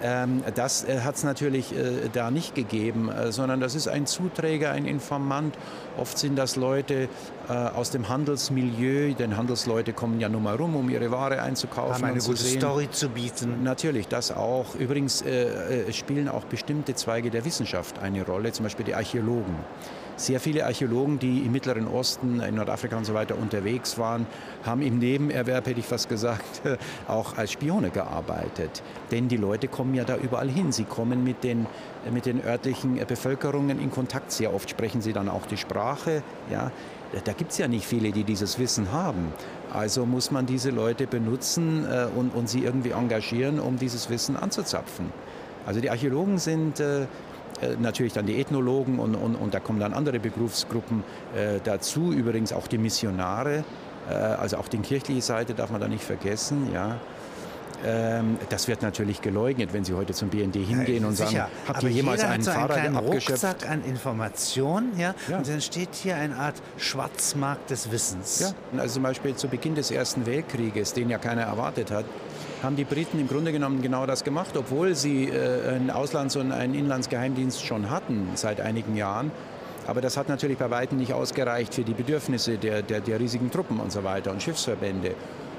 Ähm, 0.02 0.42
das 0.54 0.84
äh, 0.84 1.00
hat 1.00 1.16
es 1.16 1.24
natürlich 1.24 1.76
äh, 1.76 2.08
da 2.12 2.30
nicht 2.30 2.54
gegeben, 2.54 3.10
äh, 3.10 3.32
sondern 3.32 3.60
das 3.60 3.74
ist 3.74 3.88
ein 3.88 4.06
Zuträger, 4.06 4.72
ein 4.72 4.86
Informant. 4.86 5.56
Oft 5.96 6.18
sind 6.18 6.36
das 6.36 6.56
Leute 6.56 7.08
aus 7.48 7.90
dem 7.90 8.10
Handelsmilieu, 8.10 9.14
denn 9.14 9.36
Handelsleute 9.36 9.94
kommen 9.94 10.20
ja 10.20 10.28
nun 10.28 10.42
mal 10.42 10.54
rum, 10.54 10.76
um 10.76 10.90
ihre 10.90 11.10
Ware 11.10 11.40
einzukaufen. 11.40 11.94
Haben 11.94 12.04
eine 12.04 12.20
gute 12.20 12.36
sehen. 12.36 12.60
Story 12.60 12.90
zu 12.90 13.08
bieten. 13.08 13.62
Natürlich, 13.64 14.06
das 14.06 14.30
auch. 14.30 14.74
Übrigens 14.74 15.24
spielen 15.92 16.28
auch 16.28 16.44
bestimmte 16.44 16.94
Zweige 16.94 17.30
der 17.30 17.46
Wissenschaft 17.46 17.98
eine 18.00 18.24
Rolle, 18.24 18.52
zum 18.52 18.64
Beispiel 18.64 18.84
die 18.84 18.94
Archäologen 18.94 19.56
sehr 20.18 20.40
viele 20.40 20.66
Archäologen, 20.66 21.18
die 21.18 21.40
im 21.40 21.52
Mittleren 21.52 21.86
Osten, 21.86 22.40
in 22.40 22.56
Nordafrika 22.56 22.96
und 22.96 23.04
so 23.04 23.14
weiter 23.14 23.38
unterwegs 23.38 23.98
waren, 23.98 24.26
haben 24.64 24.82
im 24.82 24.98
Nebenerwerb, 24.98 25.66
hätte 25.66 25.80
ich 25.80 25.86
fast 25.86 26.08
gesagt, 26.08 26.62
auch 27.08 27.36
als 27.36 27.52
Spione 27.52 27.90
gearbeitet. 27.90 28.82
Denn 29.10 29.28
die 29.28 29.36
Leute 29.36 29.68
kommen 29.68 29.94
ja 29.94 30.04
da 30.04 30.16
überall 30.16 30.48
hin. 30.48 30.72
Sie 30.72 30.84
kommen 30.84 31.24
mit 31.24 31.44
den, 31.44 31.66
mit 32.12 32.26
den 32.26 32.44
örtlichen 32.44 32.96
Bevölkerungen 33.06 33.80
in 33.80 33.90
Kontakt. 33.90 34.32
Sehr 34.32 34.52
oft 34.52 34.68
sprechen 34.68 35.00
sie 35.00 35.12
dann 35.12 35.28
auch 35.28 35.46
die 35.46 35.56
Sprache. 35.56 36.22
Ja. 36.50 36.72
Da 37.24 37.32
gibt 37.32 37.52
es 37.52 37.58
ja 37.58 37.68
nicht 37.68 37.86
viele, 37.86 38.12
die 38.12 38.24
dieses 38.24 38.58
Wissen 38.58 38.92
haben. 38.92 39.32
Also 39.72 40.04
muss 40.04 40.30
man 40.30 40.44
diese 40.44 40.70
Leute 40.70 41.06
benutzen 41.06 41.86
äh, 41.86 42.06
und, 42.14 42.34
und 42.34 42.48
sie 42.48 42.64
irgendwie 42.64 42.90
engagieren, 42.90 43.60
um 43.60 43.78
dieses 43.78 44.10
Wissen 44.10 44.36
anzuzapfen. 44.36 45.06
Also 45.66 45.80
die 45.80 45.90
Archäologen 45.90 46.38
sind 46.38 46.80
äh, 46.80 47.06
natürlich 47.78 48.12
dann 48.12 48.26
die 48.26 48.40
Ethnologen 48.40 48.98
und, 48.98 49.14
und, 49.14 49.34
und 49.34 49.54
da 49.54 49.60
kommen 49.60 49.80
dann 49.80 49.92
andere 49.92 50.18
Berufsgruppen 50.20 51.02
äh, 51.34 51.60
dazu, 51.62 52.12
übrigens 52.12 52.52
auch 52.52 52.66
die 52.66 52.78
Missionare, 52.78 53.64
äh, 54.08 54.12
also 54.12 54.58
auch 54.58 54.68
die 54.68 54.78
kirchliche 54.78 55.22
Seite 55.22 55.54
darf 55.54 55.70
man 55.70 55.80
da 55.80 55.88
nicht 55.88 56.04
vergessen, 56.04 56.68
ja. 56.72 56.98
Ähm, 57.84 58.38
das 58.48 58.66
wird 58.66 58.82
natürlich 58.82 59.20
geleugnet, 59.22 59.72
wenn 59.72 59.84
Sie 59.84 59.94
heute 59.94 60.12
zum 60.12 60.30
BND 60.30 60.56
hingehen 60.56 61.02
ja, 61.02 61.08
und 61.08 61.16
sagen, 61.16 61.42
habt 61.66 61.82
ihr 61.82 61.90
jemals 61.90 62.24
einen 62.24 62.42
so 62.42 62.50
Fahrer 62.50 62.74
einen 62.74 62.96
abgeschöpft? 62.96 63.44
Rucksack 63.44 63.70
an 63.70 63.84
Informationen, 63.84 64.98
ja? 64.98 65.14
ja? 65.28 65.38
Und 65.38 65.48
dann 65.48 65.60
steht 65.60 65.94
hier 65.94 66.16
eine 66.16 66.36
Art 66.36 66.56
Schwarzmarkt 66.76 67.70
des 67.70 67.92
Wissens. 67.92 68.40
Ja, 68.40 68.80
also 68.80 68.94
zum 68.94 69.04
Beispiel 69.04 69.36
zu 69.36 69.48
Beginn 69.48 69.74
des 69.74 69.90
Ersten 69.90 70.26
Weltkrieges, 70.26 70.92
den 70.92 71.08
ja 71.08 71.18
keiner 71.18 71.42
erwartet 71.42 71.90
hat, 71.90 72.04
haben 72.62 72.74
die 72.74 72.84
Briten 72.84 73.20
im 73.20 73.28
Grunde 73.28 73.52
genommen 73.52 73.82
genau 73.82 74.06
das 74.06 74.24
gemacht, 74.24 74.56
obwohl 74.56 74.96
sie 74.96 75.26
äh, 75.26 75.68
einen 75.68 75.90
Auslands- 75.90 76.36
und 76.36 76.50
einen 76.50 76.74
Inlandsgeheimdienst 76.74 77.64
schon 77.64 77.90
hatten 77.90 78.30
seit 78.34 78.60
einigen 78.60 78.96
Jahren. 78.96 79.30
Aber 79.86 80.00
das 80.00 80.16
hat 80.16 80.28
natürlich 80.28 80.58
bei 80.58 80.70
weitem 80.70 80.98
nicht 80.98 81.12
ausgereicht 81.12 81.74
für 81.74 81.82
die 81.82 81.94
Bedürfnisse 81.94 82.58
der, 82.58 82.82
der, 82.82 83.00
der 83.00 83.20
riesigen 83.20 83.50
Truppen 83.50 83.80
und 83.80 83.90
so 83.92 84.04
weiter 84.04 84.32
und 84.32 84.42
Schiffsverbände. 84.42 85.14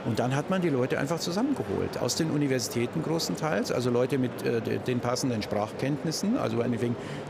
Und 0.10 0.18
dann 0.18 0.36
hat 0.36 0.50
man 0.50 0.60
die 0.60 0.70
Leute 0.70 0.98
einfach 0.98 1.20
zusammengeholt, 1.20 2.00
aus 2.00 2.16
den 2.16 2.32
Universitäten 2.32 3.04
großenteils, 3.04 3.72
also 3.72 3.92
Leute 3.92 4.18
mit 4.18 4.44
äh, 4.44 4.80
den 4.80 5.02
passenden 5.02 5.44
Sprachkenntnissen, 5.44 6.36
also 6.36 6.64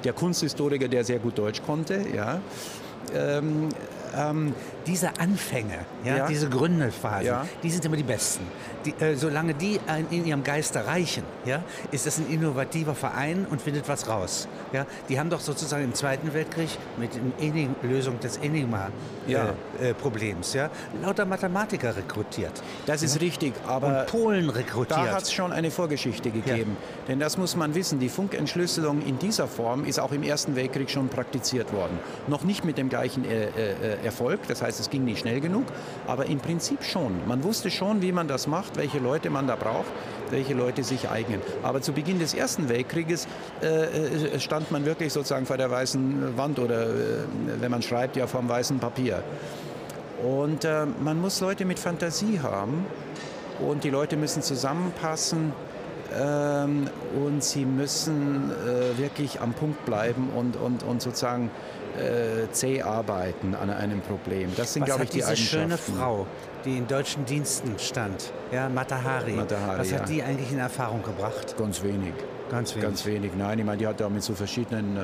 der 0.06 0.14
Kunsthistoriker, 0.14 0.88
der 0.88 1.04
sehr 1.04 1.20
gut 1.20 1.38
Deutsch 1.38 1.62
konnte, 1.62 2.06
ja. 2.16 2.40
Ähm, 3.14 3.68
ähm, 4.18 4.54
diese 4.86 5.20
Anfänge, 5.20 5.80
ja, 6.04 6.18
ja. 6.18 6.28
diese 6.28 6.50
Gründephasen, 6.50 7.26
ja. 7.26 7.46
die 7.64 7.70
sind 7.70 7.86
immer 7.86 7.98
die 7.98 8.04
besten. 8.04 8.46
Die, 8.86 8.94
äh, 9.04 9.16
solange 9.16 9.54
die 9.54 9.80
in 10.10 10.26
ihrem 10.26 10.44
Geist 10.44 10.76
erreichen, 10.76 11.24
ja, 11.46 11.64
ist 11.92 12.06
das 12.06 12.18
ein 12.18 12.31
innovativer 12.31 12.96
Verein 12.96 13.46
und 13.50 13.62
findet 13.62 13.90
was 13.90 14.08
raus. 14.08 14.48
Ja. 14.72 14.86
Die 15.10 15.20
haben 15.20 15.30
doch 15.30 15.42
sozusagen 15.42 15.84
im 15.84 15.94
Zweiten 15.94 16.34
Weltkrieg 16.34 16.70
mit 16.98 17.12
der 17.14 17.90
Lösung 17.90 18.20
des 18.20 18.38
Enigma-Problems 18.38 20.54
ja. 20.54 20.66
äh, 20.66 20.68
ja, 20.68 20.71
lauter 21.04 21.26
Mathematiker 21.26 21.95
rekrutiert. 21.95 22.62
Das 22.86 23.04
ist 23.04 23.19
richtig, 23.19 23.54
aber 23.68 24.02
und 24.02 24.07
Polen 24.07 24.50
rekrutiert. 24.50 24.92
Da 24.92 25.12
hat 25.12 25.24
es 25.24 25.33
schon 25.33 25.52
eine 25.52 25.71
Vorgeschichte 25.71 26.31
gegeben. 26.31 26.78
Denn 27.07 27.19
das 27.19 27.38
muss 27.38 27.56
man 27.56 27.76
wissen, 27.76 28.00
die 28.00 28.09
Funkentschlüsselung 28.09 29.06
in 29.06 29.19
dieser 29.19 29.48
Form 29.48 29.86
ist 29.86 30.00
auch 30.00 30.12
im 30.12 30.24
Ersten 30.24 30.56
Weltkrieg 30.56 30.90
schon 30.90 31.09
praktiziert 31.09 31.74
worden. 31.74 32.00
Noch 32.28 32.44
nicht 32.44 32.64
mit 32.64 32.78
dem 32.78 32.90
gleichen 32.90 33.26
äh, 33.26 33.45
äh, 33.45 34.04
Erfolg, 34.04 34.40
das 34.48 34.62
heißt, 34.62 34.69
es 34.78 34.90
ging 34.90 35.06
nicht 35.06 35.19
schnell 35.19 35.40
genug, 35.40 35.66
aber 36.06 36.26
im 36.26 36.40
Prinzip 36.40 36.83
schon. 36.83 37.26
Man 37.28 37.44
wusste 37.45 37.71
schon, 37.71 38.02
wie 38.02 38.11
man 38.11 38.28
das 38.28 38.45
macht, 38.45 38.76
welche 38.76 38.99
Leute 38.99 39.30
man 39.30 39.47
da 39.47 39.56
braucht, 39.56 39.88
welche 40.31 40.54
Leute 40.54 40.83
sich 40.83 41.09
eignen. 41.09 41.42
Aber 41.64 41.81
zu 41.81 41.94
Beginn 41.94 42.19
des 42.19 42.33
Ersten 42.33 42.68
Weltkrieges 42.68 43.28
äh, 43.61 43.68
äh 43.68 44.40
stand 44.40 44.69
man 44.69 44.83
wirklich 44.85 45.14
sozusagen 45.14 45.45
vor 45.45 45.57
der 45.57 45.71
weißen 45.71 46.38
Wand 46.38 46.59
oder, 46.59 46.90
äh, 46.90 46.94
wenn 47.59 47.71
man 47.71 47.81
schreibt, 47.81 48.18
ja 48.18 48.28
vom 48.28 48.49
weißen 48.49 48.80
Papier. 48.80 49.23
Und 50.21 50.66
äh, 50.66 50.85
man 50.85 51.21
muss 51.21 51.40
Leute 51.40 51.64
mit 51.64 51.80
Fantasie 51.80 52.42
haben 52.42 52.85
und 53.59 53.83
die 53.83 53.90
Leute 53.90 54.18
müssen 54.18 54.42
zusammenpassen 54.42 55.54
ähm, 56.18 56.90
und 57.26 57.44
sie 57.44 57.66
müssen 57.66 58.52
äh, 58.52 58.97
wirklich 58.97 59.42
am 59.42 59.54
Punkt 59.54 59.85
bleiben 59.85 60.30
und, 60.35 60.56
und, 60.56 60.83
und 60.83 61.02
sozusagen 61.02 61.52
äh, 61.99 62.51
zäh 62.51 62.81
arbeiten 62.81 63.56
an 63.56 63.69
einem 63.69 64.01
Problem. 64.01 64.51
Das 64.56 64.73
sind, 64.73 64.85
glaube 64.85 65.03
ich, 65.03 65.09
die 65.09 65.18
diese 65.18 65.35
schöne 65.35 65.77
Frau, 65.77 66.25
die 66.65 66.77
in 66.77 66.87
deutschen 66.87 67.25
Diensten 67.25 67.77
stand, 67.77 68.31
ja, 68.51 68.69
Matahari, 68.69 69.33
Matahari 69.33 69.79
was 69.79 69.94
hat 69.94 70.01
ja. 70.01 70.06
die 70.06 70.23
eigentlich 70.23 70.51
in 70.51 70.59
Erfahrung 70.59 71.03
gebracht? 71.03 71.56
Ganz 71.57 71.83
wenig. 71.83 72.13
Ganz 72.49 72.73
wenig. 72.73 72.83
Ganz 72.83 73.06
wenig. 73.06 73.31
Nein, 73.37 73.59
ich 73.59 73.65
meine, 73.65 73.77
die 73.77 73.87
hat 73.87 73.99
da 73.99 74.09
mit 74.09 74.23
so 74.23 74.33
verschiedenen 74.33 74.97
äh, 74.97 75.01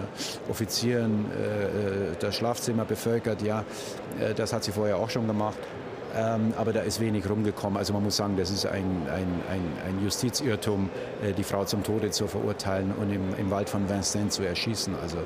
Offizieren 0.49 1.25
äh, 1.31 2.11
äh 2.11 2.15
das 2.19 2.35
Schlafzimmer 2.35 2.85
bevölkert. 2.85 3.41
Ja, 3.41 3.63
äh, 4.19 4.33
das 4.33 4.51
hat 4.51 4.63
sie 4.63 4.71
vorher 4.71 4.97
auch 4.97 5.09
schon 5.09 5.27
gemacht. 5.27 5.57
Ähm, 6.15 6.53
aber 6.57 6.71
da 6.71 6.81
ist 6.81 7.01
wenig 7.01 7.29
rumgekommen. 7.29 7.77
Also 7.77 7.91
man 7.91 8.03
muss 8.03 8.15
sagen, 8.15 8.37
das 8.37 8.49
ist 8.49 8.65
ein, 8.65 8.83
ein, 9.13 9.27
ein, 9.51 9.61
ein 9.85 10.03
Justizirrtum, 10.03 10.89
äh, 11.21 11.33
die 11.33 11.43
Frau 11.43 11.65
zum 11.65 11.83
Tode 11.83 12.09
zu 12.09 12.27
verurteilen 12.27 12.93
und 12.97 13.11
im, 13.11 13.35
im 13.37 13.51
Wald 13.51 13.69
von 13.69 13.89
Vincennes 13.89 14.35
zu 14.35 14.43
erschießen. 14.43 14.95
Also 15.01 15.17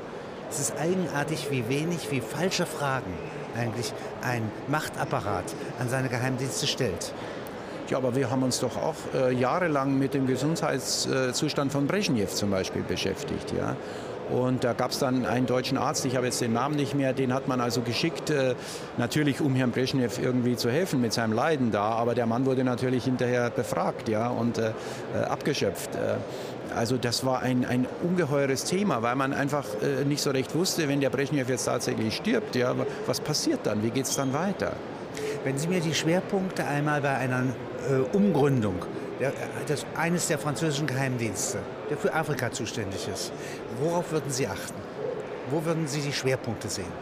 es 0.50 0.58
ist 0.58 0.74
eigenartig, 0.78 1.50
wie 1.50 1.68
wenig, 1.68 2.10
wie 2.10 2.20
falsche 2.20 2.66
Fragen 2.66 3.12
eigentlich 3.56 3.92
ein 4.22 4.50
Machtapparat 4.68 5.44
an 5.78 5.88
seine 5.88 6.08
Geheimdienste 6.08 6.66
stellt. 6.66 7.12
Ja, 7.88 7.96
aber 7.96 8.14
wir 8.14 8.30
haben 8.30 8.42
uns 8.42 8.60
doch 8.60 8.76
auch 8.76 8.94
äh, 9.14 9.32
jahrelang 9.32 9.98
mit 9.98 10.14
dem 10.14 10.26
Gesundheitszustand 10.26 11.72
von 11.72 11.86
Brezhnev 11.86 12.32
zum 12.32 12.50
Beispiel 12.50 12.82
beschäftigt. 12.82 13.52
Ja? 13.56 13.76
Und 14.32 14.64
da 14.64 14.72
gab 14.72 14.90
es 14.92 14.98
dann 14.98 15.26
einen 15.26 15.46
deutschen 15.46 15.76
Arzt, 15.78 16.04
ich 16.04 16.16
habe 16.16 16.26
jetzt 16.26 16.40
den 16.40 16.52
Namen 16.52 16.76
nicht 16.76 16.94
mehr, 16.94 17.12
den 17.12 17.34
hat 17.34 17.48
man 17.48 17.60
also 17.60 17.80
geschickt, 17.80 18.30
äh, 18.30 18.54
natürlich 18.96 19.40
um 19.40 19.54
Herrn 19.54 19.72
Brezhnev 19.72 20.20
irgendwie 20.22 20.56
zu 20.56 20.70
helfen 20.70 21.00
mit 21.00 21.12
seinem 21.12 21.32
Leiden 21.32 21.70
da, 21.70 21.82
aber 21.82 22.14
der 22.14 22.26
Mann 22.26 22.46
wurde 22.46 22.64
natürlich 22.64 23.04
hinterher 23.04 23.50
befragt 23.50 24.08
ja, 24.08 24.28
und 24.28 24.58
äh, 24.58 24.72
äh 25.14 25.24
abgeschöpft. 25.24 25.90
Also 26.74 26.96
das 26.96 27.24
war 27.26 27.40
ein, 27.40 27.64
ein 27.64 27.86
ungeheures 28.02 28.64
Thema, 28.64 29.02
weil 29.02 29.16
man 29.16 29.32
einfach 29.32 29.64
äh, 29.82 30.04
nicht 30.04 30.22
so 30.22 30.30
recht 30.30 30.54
wusste, 30.54 30.88
wenn 30.88 31.00
der 31.00 31.10
Brezhnev 31.10 31.48
jetzt 31.48 31.64
tatsächlich 31.64 32.16
stirbt, 32.16 32.54
ja, 32.54 32.74
was 33.06 33.20
passiert 33.20 33.60
dann, 33.64 33.82
wie 33.82 33.90
geht 33.90 34.04
es 34.04 34.16
dann 34.16 34.32
weiter? 34.32 34.74
Wenn 35.44 35.58
Sie 35.58 35.68
mir 35.68 35.80
die 35.80 35.94
Schwerpunkte 35.94 36.64
einmal 36.64 37.00
bei 37.00 37.16
einer 37.16 37.42
äh, 37.88 38.16
Umgründung 38.16 38.76
der, 39.20 39.32
das, 39.68 39.84
eines 39.94 40.26
der 40.28 40.38
französischen 40.38 40.86
Geheimdienste, 40.86 41.58
der 41.90 41.98
für 41.98 42.12
Afrika 42.12 42.50
zuständig 42.50 43.06
ist. 43.06 43.32
Worauf 43.80 44.10
würden 44.10 44.30
Sie 44.30 44.46
achten? 44.46 44.80
Wo 45.50 45.64
würden 45.64 45.86
Sie 45.86 46.00
die 46.00 46.12
Schwerpunkte 46.12 46.68
sehen? 46.68 46.92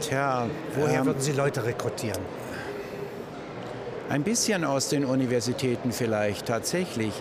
Tja, 0.00 0.46
woher 0.76 1.00
ähm, 1.00 1.06
würden 1.06 1.20
Sie 1.20 1.32
Leute 1.32 1.64
rekrutieren? 1.64 2.20
Ein 4.08 4.22
bisschen 4.22 4.64
aus 4.64 4.88
den 4.88 5.04
Universitäten 5.04 5.92
vielleicht 5.92 6.46
tatsächlich, 6.46 7.12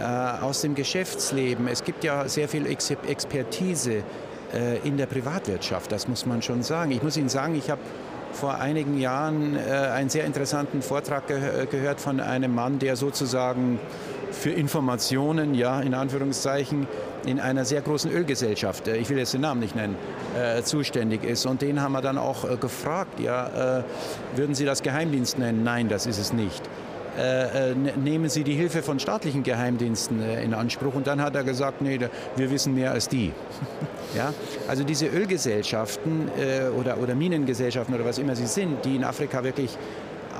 äh, 0.00 0.04
aus 0.04 0.62
dem 0.62 0.74
Geschäftsleben. 0.74 1.68
Es 1.68 1.84
gibt 1.84 2.04
ja 2.04 2.28
sehr 2.28 2.48
viel 2.48 2.66
Ex 2.66 2.90
Expertise 2.90 4.02
äh, 4.52 4.78
in 4.82 4.96
der 4.96 5.06
Privatwirtschaft, 5.06 5.92
das 5.92 6.08
muss 6.08 6.26
man 6.26 6.42
schon 6.42 6.62
sagen. 6.62 6.90
Ich 6.90 7.02
muss 7.02 7.16
Ihnen 7.16 7.28
sagen, 7.28 7.54
ich 7.54 7.70
habe 7.70 7.80
vor 8.32 8.56
einigen 8.56 8.98
Jahren 8.98 9.56
äh, 9.56 9.70
einen 9.70 10.10
sehr 10.10 10.24
interessanten 10.24 10.82
Vortrag 10.82 11.26
ge 11.26 11.66
gehört 11.70 12.00
von 12.00 12.20
einem 12.20 12.54
Mann, 12.54 12.78
der 12.78 12.96
sozusagen 12.96 13.78
für 14.32 14.50
Informationen, 14.50 15.54
ja, 15.54 15.80
in 15.80 15.94
Anführungszeichen, 15.94 16.86
in 17.26 17.38
einer 17.38 17.64
sehr 17.64 17.80
großen 17.82 18.10
Ölgesellschaft, 18.10 18.88
äh, 18.88 18.96
ich 18.96 19.08
will 19.10 19.18
jetzt 19.18 19.34
den 19.34 19.42
Namen 19.42 19.60
nicht 19.60 19.76
nennen, 19.76 19.96
äh, 20.36 20.62
zuständig 20.62 21.24
ist. 21.24 21.46
Und 21.46 21.62
den 21.62 21.80
haben 21.80 21.92
wir 21.92 22.02
dann 22.02 22.18
auch 22.18 22.48
äh, 22.48 22.56
gefragt, 22.56 23.20
ja, 23.20 23.78
äh, 23.78 23.82
würden 24.34 24.54
Sie 24.54 24.64
das 24.64 24.82
Geheimdienst 24.82 25.38
nennen? 25.38 25.62
Nein, 25.62 25.88
das 25.88 26.06
ist 26.06 26.18
es 26.18 26.32
nicht. 26.32 26.62
Äh, 27.18 27.72
äh, 27.72 27.74
nehmen 27.74 28.30
Sie 28.30 28.42
die 28.42 28.54
Hilfe 28.54 28.82
von 28.82 28.98
staatlichen 28.98 29.42
Geheimdiensten 29.42 30.22
äh, 30.22 30.42
in 30.42 30.54
Anspruch. 30.54 30.94
Und 30.94 31.06
dann 31.06 31.20
hat 31.20 31.34
er 31.34 31.44
gesagt, 31.44 31.82
nee, 31.82 31.98
wir 32.36 32.50
wissen 32.50 32.74
mehr 32.74 32.92
als 32.92 33.08
die. 33.08 33.32
ja? 34.16 34.32
Also 34.66 34.82
diese 34.84 35.06
Ölgesellschaften 35.06 36.30
oder, 36.78 36.98
oder 36.98 37.14
Minengesellschaften 37.14 37.94
oder 37.94 38.04
was 38.04 38.18
immer 38.18 38.34
sie 38.36 38.46
sind, 38.46 38.84
die 38.84 38.96
in 38.96 39.04
Afrika 39.04 39.44
wirklich 39.44 39.76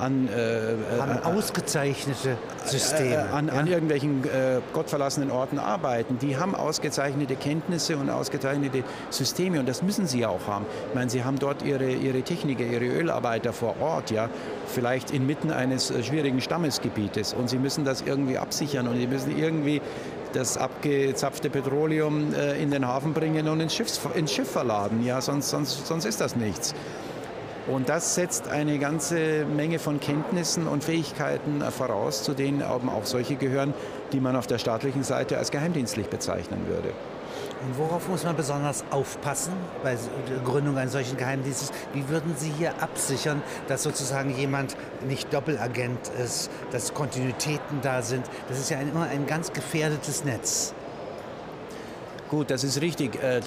an, 0.03 0.27
äh, 0.27 1.01
an 1.01 1.17
äh, 1.17 1.25
ausgezeichnete 1.25 2.37
Systeme. 2.65 3.15
Äh, 3.15 3.33
an, 3.33 3.47
ja? 3.47 3.53
an, 3.53 3.67
irgendwelchen 3.67 4.23
äh, 4.25 4.59
gottverlassenen 4.73 5.31
Orten 5.31 5.59
arbeiten. 5.59 6.17
Die 6.19 6.37
haben 6.37 6.55
ausgezeichnete 6.55 7.35
Kenntnisse 7.35 7.97
und 7.97 8.09
ausgezeichnete 8.09 8.83
Systeme 9.09 9.59
und 9.59 9.69
das 9.69 9.81
müssen 9.81 10.07
sie 10.07 10.25
auch 10.25 10.47
haben. 10.47 10.65
Ich 10.89 10.95
meine, 10.95 11.09
sie 11.09 11.23
haben 11.23 11.39
dort 11.39 11.63
ihre, 11.63 11.91
ihre 11.91 12.21
Techniker, 12.21 12.63
ihre 12.63 12.85
Ölarbeiter 12.85 13.53
vor 13.53 13.75
Ort, 13.81 14.11
ja, 14.11 14.29
vielleicht 14.67 15.11
inmitten 15.11 15.51
eines 15.51 15.91
äh, 15.91 16.03
schwierigen 16.03 16.41
Stammesgebietes 16.41 17.33
und 17.33 17.49
sie 17.49 17.57
müssen 17.57 17.85
das 17.85 18.01
irgendwie 18.01 18.37
absichern 18.37 18.87
und 18.87 18.97
sie 18.97 19.07
müssen 19.07 19.37
irgendwie 19.37 19.81
das 20.33 20.57
abgezapfte 20.57 21.49
Petroleum 21.49 22.33
äh, 22.33 22.61
in 22.61 22.71
den 22.71 22.87
Hafen 22.87 23.13
bringen 23.13 23.47
und 23.47 23.59
ins 23.59 23.75
Schiff, 23.75 23.99
ins 24.15 24.33
Schiff 24.33 24.49
verladen. 24.49 25.05
Ja, 25.05 25.21
sonst, 25.21 25.49
sonst, 25.49 25.85
sonst 25.87 26.05
ist 26.05 26.19
das 26.19 26.35
nichts. 26.35 26.73
Und 27.65 27.87
das 27.87 28.15
setzt 28.15 28.49
eine 28.49 28.77
ganze 28.77 29.45
Menge 29.45 29.79
von 29.79 30.01
Kenntnissen 30.01 30.67
und 30.67 30.83
Fähigkeiten 30.83 31.61
voraus, 31.71 32.23
zu 32.23 32.33
denen 32.33 32.61
auch 32.61 32.81
solche 33.05 33.35
gehören, 33.35 33.73
die 34.11 34.19
man 34.19 34.35
auf 34.35 34.47
der 34.47 34.57
staatlichen 34.57 35.03
Seite 35.03 35.37
als 35.37 35.49
geheimdienstlich 35.49 36.09
bezeichnen 36.09 36.67
würde. 36.67 36.89
Und 37.65 37.77
worauf 37.77 38.09
muss 38.09 38.25
man 38.25 38.35
besonders 38.35 38.83
aufpassen 38.91 39.53
bei 39.81 39.95
der 40.29 40.39
Gründung 40.43 40.77
eines 40.77 40.91
solchen 40.91 41.15
Geheimdienstes? 41.15 41.71
Wie 41.93 42.09
würden 42.09 42.35
Sie 42.35 42.51
hier 42.57 42.73
absichern, 42.81 43.41
dass 43.69 43.83
sozusagen 43.83 44.35
jemand 44.35 44.75
nicht 45.07 45.33
Doppelagent 45.33 46.11
ist, 46.21 46.51
dass 46.71 46.93
Kontinuitäten 46.93 47.79
da 47.81 48.01
sind? 48.01 48.25
Das 48.49 48.59
ist 48.59 48.69
ja 48.69 48.79
immer 48.81 49.03
ein 49.03 49.25
ganz 49.25 49.53
gefährdetes 49.53 50.25
Netz. 50.25 50.73
Gut, 52.33 52.49
das 52.49 52.63
ist 52.63 52.81
richtig. 52.81 53.21
Äh, 53.21 53.41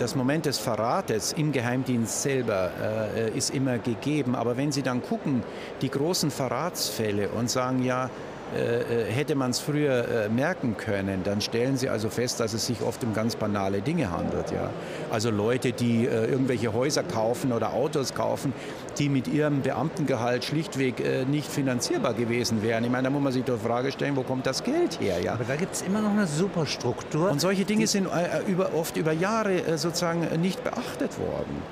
das 0.00 0.16
Moment 0.16 0.46
des 0.46 0.58
Verrates 0.58 1.32
im 1.34 1.52
Geheimdienst 1.52 2.22
selber 2.22 2.72
äh, 3.14 3.30
ist 3.30 3.50
immer 3.50 3.78
gegeben. 3.78 4.34
Aber 4.34 4.56
wenn 4.56 4.72
Sie 4.72 4.82
dann 4.82 5.02
gucken, 5.02 5.44
die 5.82 5.88
großen 5.88 6.32
Verratsfälle 6.32 7.28
und 7.28 7.48
sagen, 7.48 7.84
ja, 7.84 8.10
hätte 8.54 9.34
man 9.34 9.50
es 9.50 9.58
früher 9.58 10.08
äh, 10.08 10.28
merken 10.28 10.76
können, 10.76 11.22
dann 11.24 11.40
stellen 11.40 11.76
Sie 11.76 11.88
also 11.88 12.08
fest, 12.08 12.40
dass 12.40 12.54
es 12.54 12.66
sich 12.66 12.82
oft 12.82 13.02
um 13.04 13.12
ganz 13.12 13.36
banale 13.36 13.82
Dinge 13.82 14.10
handelt. 14.10 14.50
Ja? 14.50 14.70
Also 15.10 15.30
Leute, 15.30 15.72
die 15.72 16.06
äh, 16.06 16.26
irgendwelche 16.26 16.72
Häuser 16.72 17.02
kaufen 17.02 17.52
oder 17.52 17.74
Autos 17.74 18.14
kaufen, 18.14 18.52
die 18.98 19.08
mit 19.08 19.28
ihrem 19.28 19.62
Beamtengehalt 19.62 20.44
schlichtweg 20.44 21.00
äh, 21.00 21.24
nicht 21.24 21.50
finanzierbar 21.50 22.14
gewesen 22.14 22.62
wären. 22.62 22.84
Ich 22.84 22.90
meine, 22.90 23.04
da 23.04 23.10
muss 23.10 23.22
man 23.22 23.32
sich 23.32 23.44
doch 23.44 23.58
die 23.58 23.66
Frage 23.66 23.92
stellen, 23.92 24.16
wo 24.16 24.22
kommt 24.22 24.46
das 24.46 24.64
Geld 24.64 25.00
her? 25.00 25.20
Ja? 25.20 25.34
Aber 25.34 25.44
da 25.44 25.56
gibt 25.56 25.74
es 25.74 25.82
immer 25.82 26.00
noch 26.00 26.12
eine 26.12 26.26
Superstruktur. 26.26 27.30
Und 27.30 27.40
solche 27.40 27.64
Dinge 27.64 27.86
sind 27.86 28.06
äh, 28.06 28.50
über, 28.50 28.74
oft 28.74 28.96
über 28.96 29.12
Jahre 29.12 29.76
sozusagen 29.76 30.26
nicht 30.40 30.64
beachtet 30.64 31.18
worden. 31.18 31.62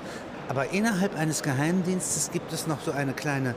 Aber 0.49 0.73
innerhalb 0.73 1.19
eines 1.19 1.43
Geheimdienstes 1.43 2.31
gibt 2.33 2.53
es 2.53 2.67
noch 2.67 2.81
so 2.81 2.93
eine 2.93 3.13
kleine 3.13 3.55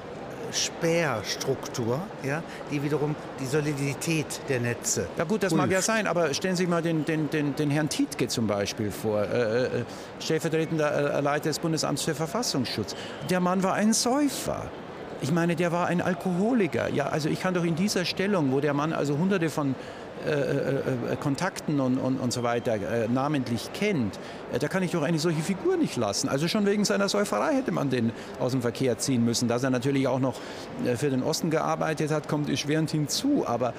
Sperrstruktur, 0.51 2.01
ja, 2.24 2.44
die 2.72 2.82
wiederum 2.84 3.15
die 3.39 3.46
Solidität 3.46 4.41
der 4.50 4.60
Netze. 4.60 5.08
Ja 5.18 5.24
gut, 5.24 5.44
das 5.44 5.51
prüft. 5.51 5.63
mag 5.63 5.72
ja 5.72 5.82
sein, 5.82 6.08
aber 6.08 6.34
stellen 6.34 6.56
Sie 6.56 6.63
sich 6.63 6.70
mal 6.70 6.82
den, 6.82 7.06
den, 7.06 7.29
den, 7.29 7.56
den 7.56 7.70
Herrn 7.70 7.89
Tietke 7.89 8.27
zum 8.27 8.48
Beispiel 8.48 8.91
vor, 8.91 9.22
äh, 9.22 9.65
äh, 9.65 9.70
stellvertretender 10.20 11.18
äh, 11.18 11.22
Leiter 11.22 11.50
des 11.50 11.60
Bundesamts 11.60 12.03
für 12.03 12.15
Verfassungsschutz. 12.15 12.96
Der 13.29 13.39
Mann 13.39 13.63
war 13.63 13.74
ein 13.74 13.94
Säufer. 13.94 14.70
Ich 15.22 15.32
meine, 15.32 15.56
der 15.56 15.72
war 15.72 15.88
ein 15.88 16.01
Alkoholiker. 16.01 16.89
Ja, 16.89 17.08
also 17.08 17.27
ich 17.27 17.41
kann 17.41 17.53
doch 17.53 17.65
in 17.65 17.75
dieser 17.75 18.06
Stellung, 18.06 18.51
wo 18.53 18.62
der 18.62 18.74
Mann 18.74 18.94
also 18.94 19.18
hunderte 19.18 19.50
von 19.50 19.75
äh, 20.26 20.32
äh, 20.32 21.14
äh, 21.14 21.16
Kontakten 21.16 21.80
und, 21.80 21.98
und, 21.98 22.20
und 22.20 22.34
so 22.34 22.44
weiter 22.44 22.76
äh, 22.76 23.08
namentlich 23.08 23.72
kennt, 23.74 24.20
da 24.60 24.68
kann 24.68 24.84
ich 24.84 24.92
doch 24.92 25.04
eine 25.04 25.20
solche 25.20 25.42
Figur 25.42 25.78
nicht 25.78 25.96
lassen. 25.96 26.28
Also 26.28 26.48
schon 26.48 26.66
wegen 26.66 26.84
seiner 26.84 27.08
Säuferei 27.08 27.54
hätte 27.54 27.72
man 27.72 27.90
den 27.90 28.12
aus 28.40 28.52
dem 28.52 28.62
Verkehr 28.62 28.98
ziehen 28.98 29.24
müssen. 29.24 29.48
Dass 29.48 29.64
er 29.64 29.70
natürlich 29.70 30.08
auch 30.08 30.20
noch 30.20 30.36
für 30.96 31.10
den 31.10 31.24
Osten 31.24 31.52
gearbeitet 31.52 32.12
hat, 32.12 32.28
kommt 32.28 32.50
erschwerend 32.50 32.92
hinzu. 32.92 33.46
Aber 33.46 33.74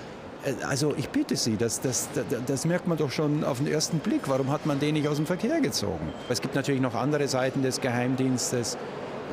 also 0.66 0.94
ich 0.96 1.08
bitte 1.10 1.36
Sie, 1.36 1.56
das, 1.56 1.80
das, 1.80 2.08
das, 2.14 2.24
das, 2.46 2.64
merkt 2.64 2.86
man 2.86 2.96
doch 2.96 3.10
schon 3.10 3.44
auf 3.44 3.58
den 3.58 3.66
ersten 3.66 3.98
Blick. 3.98 4.22
Warum 4.26 4.50
hat 4.50 4.64
man 4.64 4.80
den 4.80 4.94
nicht 4.94 5.08
aus 5.08 5.16
dem 5.16 5.26
Verkehr 5.26 5.60
gezogen? 5.60 6.12
Es 6.28 6.40
gibt 6.40 6.54
natürlich 6.54 6.80
noch 6.80 6.94
andere 6.94 7.28
Seiten 7.28 7.62
des 7.62 7.80
Geheimdienstes. 7.80 8.78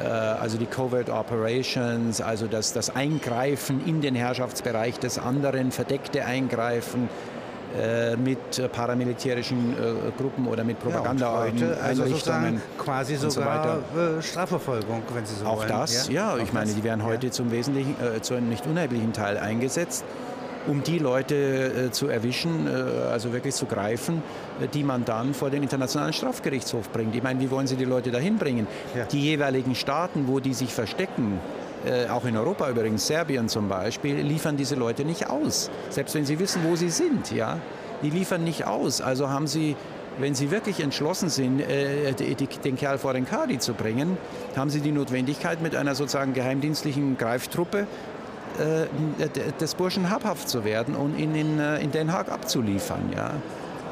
Äh, 0.03 0.07
also 0.07 0.57
die 0.57 0.65
Covert 0.65 1.09
Operations, 1.09 2.21
also 2.21 2.47
das, 2.47 2.73
das 2.73 2.95
Eingreifen 2.95 3.85
in 3.85 4.01
den 4.01 4.15
Herrschaftsbereich 4.15 4.99
des 4.99 5.17
anderen, 5.19 5.71
verdeckte 5.71 6.25
Eingreifen 6.25 7.09
äh, 7.77 8.15
mit 8.15 8.71
paramilitärischen 8.71 9.73
äh, 9.73 10.11
Gruppen 10.17 10.47
oder 10.47 10.63
mit 10.63 10.79
Propaganda 10.79 11.25
ja, 11.25 11.51
heute, 11.51 11.77
also 11.81 12.05
sozusagen 12.05 12.61
quasi 12.77 13.15
sogar 13.15 13.79
so 13.93 14.21
Strafverfolgung, 14.21 15.03
wenn 15.13 15.25
Sie 15.25 15.35
so 15.35 15.45
Auch 15.45 15.57
wollen. 15.57 15.67
das, 15.67 16.07
ja. 16.07 16.35
ja 16.35 16.41
ich 16.41 16.53
meine, 16.53 16.71
die 16.71 16.83
werden 16.83 17.03
heute 17.03 17.27
ja. 17.27 17.31
zum 17.31 17.51
wesentlichen, 17.51 17.95
äh, 18.01 18.21
zu 18.21 18.35
einem 18.35 18.49
nicht 18.49 18.65
unerheblichen 18.65 19.13
Teil 19.13 19.37
eingesetzt 19.37 20.05
um 20.67 20.83
die 20.83 20.99
Leute 20.99 21.35
äh, 21.35 21.91
zu 21.91 22.07
erwischen, 22.07 22.67
äh, 22.67 22.69
also 23.11 23.33
wirklich 23.33 23.55
zu 23.55 23.65
greifen, 23.65 24.21
äh, 24.61 24.67
die 24.67 24.83
man 24.83 25.05
dann 25.05 25.33
vor 25.33 25.49
den 25.49 25.63
Internationalen 25.63 26.13
Strafgerichtshof 26.13 26.89
bringt. 26.91 27.15
Ich 27.15 27.23
meine, 27.23 27.39
wie 27.39 27.49
wollen 27.49 27.67
Sie 27.67 27.75
die 27.75 27.85
Leute 27.85 28.11
dahin 28.11 28.37
bringen? 28.37 28.67
Ja. 28.95 29.05
Die 29.05 29.21
jeweiligen 29.21 29.75
Staaten, 29.75 30.27
wo 30.27 30.39
die 30.39 30.53
sich 30.53 30.73
verstecken, 30.73 31.39
äh, 31.85 32.09
auch 32.09 32.25
in 32.25 32.35
Europa 32.35 32.69
übrigens, 32.69 33.07
Serbien 33.07 33.49
zum 33.49 33.69
Beispiel, 33.69 34.15
liefern 34.15 34.57
diese 34.57 34.75
Leute 34.75 35.05
nicht 35.05 35.29
aus. 35.29 35.69
Selbst 35.89 36.15
wenn 36.15 36.25
sie 36.25 36.39
wissen, 36.39 36.61
wo 36.63 36.75
sie 36.75 36.89
sind, 36.89 37.31
ja, 37.31 37.59
die 38.03 38.09
liefern 38.09 38.43
nicht 38.43 38.65
aus. 38.65 39.01
Also 39.01 39.29
haben 39.29 39.47
sie 39.47 39.75
wenn 40.19 40.33
Sie 40.33 40.51
wirklich 40.51 40.79
entschlossen 40.79 41.29
sind, 41.29 41.59
äh, 41.59 42.11
den 42.13 42.75
Kerl 42.75 42.97
vor 42.97 43.13
den 43.13 43.25
Kadi 43.25 43.59
zu 43.59 43.73
bringen, 43.73 44.17
haben 44.55 44.69
Sie 44.69 44.81
die 44.81 44.91
Notwendigkeit, 44.91 45.61
mit 45.61 45.75
einer 45.75 45.95
sozusagen 45.95 46.33
geheimdienstlichen 46.33 47.17
Greiftruppe 47.17 47.85
des 49.59 49.75
Burschen 49.75 50.09
habhaft 50.09 50.49
zu 50.49 50.63
werden 50.63 50.95
und 50.95 51.17
ihn 51.17 51.35
in, 51.35 51.59
äh, 51.59 51.79
in 51.79 51.91
Den 51.91 52.11
Haag 52.11 52.31
abzuliefern. 52.31 53.13
Ja. 53.15 53.31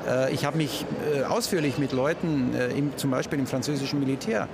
Äh, 0.08 0.34
ich 0.34 0.46
habe 0.46 0.58
mich 0.58 0.86
ausführlich 1.30 1.78
mit 1.78 1.92
Leuten, 1.92 2.52
zum 2.96 3.12
Beispiel 3.12 3.40
im 3.40 3.48
französischen 3.48 4.00
Militär, 4.00 4.48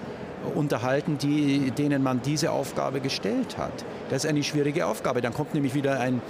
unterhalten, 0.55 1.17
die, 1.17 1.71
denen 1.71 2.01
man 2.03 2.21
diese 2.21 2.51
Aufgabe 2.51 2.99
gestellt 2.99 3.57
hat. 3.57 3.85
Das 4.09 4.23
ist 4.23 4.29
eine 4.29 4.43
schwierige 4.43 4.85
Aufgabe. 4.85 5.21
Dann 5.21 5.33
kommt 5.33 5.53
nämlich 5.53 5.75
wieder 5.75 5.99
ein, 5.99 6.21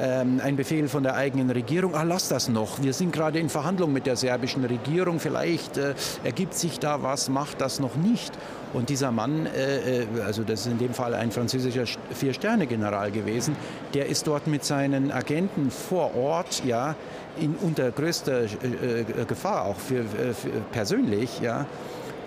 ähm, 0.00 0.40
ein 0.42 0.56
Befehl 0.56 0.88
von 0.88 1.02
der 1.02 1.14
eigenen 1.14 1.50
Regierung, 1.50 1.94
ah, 1.94 2.02
lass 2.02 2.28
das 2.28 2.48
noch, 2.48 2.82
wir 2.82 2.92
sind 2.92 3.12
gerade 3.12 3.38
in 3.38 3.48
Verhandlungen 3.48 3.92
mit 3.92 4.06
der 4.06 4.16
serbischen 4.16 4.64
Regierung, 4.64 5.20
vielleicht 5.20 5.76
äh, 5.76 5.94
ergibt 6.24 6.54
sich 6.54 6.78
da 6.78 7.02
was, 7.02 7.28
macht 7.28 7.60
das 7.60 7.80
noch 7.80 7.96
nicht. 7.96 8.32
Und 8.72 8.88
dieser 8.88 9.12
Mann, 9.12 9.46
äh, 9.46 10.02
äh 10.02 10.06
also 10.24 10.42
das 10.42 10.60
ist 10.60 10.66
in 10.66 10.78
dem 10.78 10.94
Fall 10.94 11.14
ein 11.14 11.30
französischer 11.30 11.84
Vier-Sterne-General 12.12 13.10
gewesen, 13.10 13.56
der 13.94 14.06
ist 14.06 14.26
dort 14.26 14.46
mit 14.46 14.64
seinen 14.64 15.12
Agenten 15.12 15.70
vor 15.70 16.16
Ort, 16.16 16.64
ja, 16.64 16.96
in, 17.40 17.54
unter 17.56 17.90
größter 17.90 18.42
äh, 18.42 19.00
äh 19.00 19.24
Gefahr, 19.26 19.66
auch 19.66 19.76
für, 19.76 20.00
äh, 20.00 20.34
für 20.34 20.50
persönlich, 20.72 21.40
ja, 21.40 21.66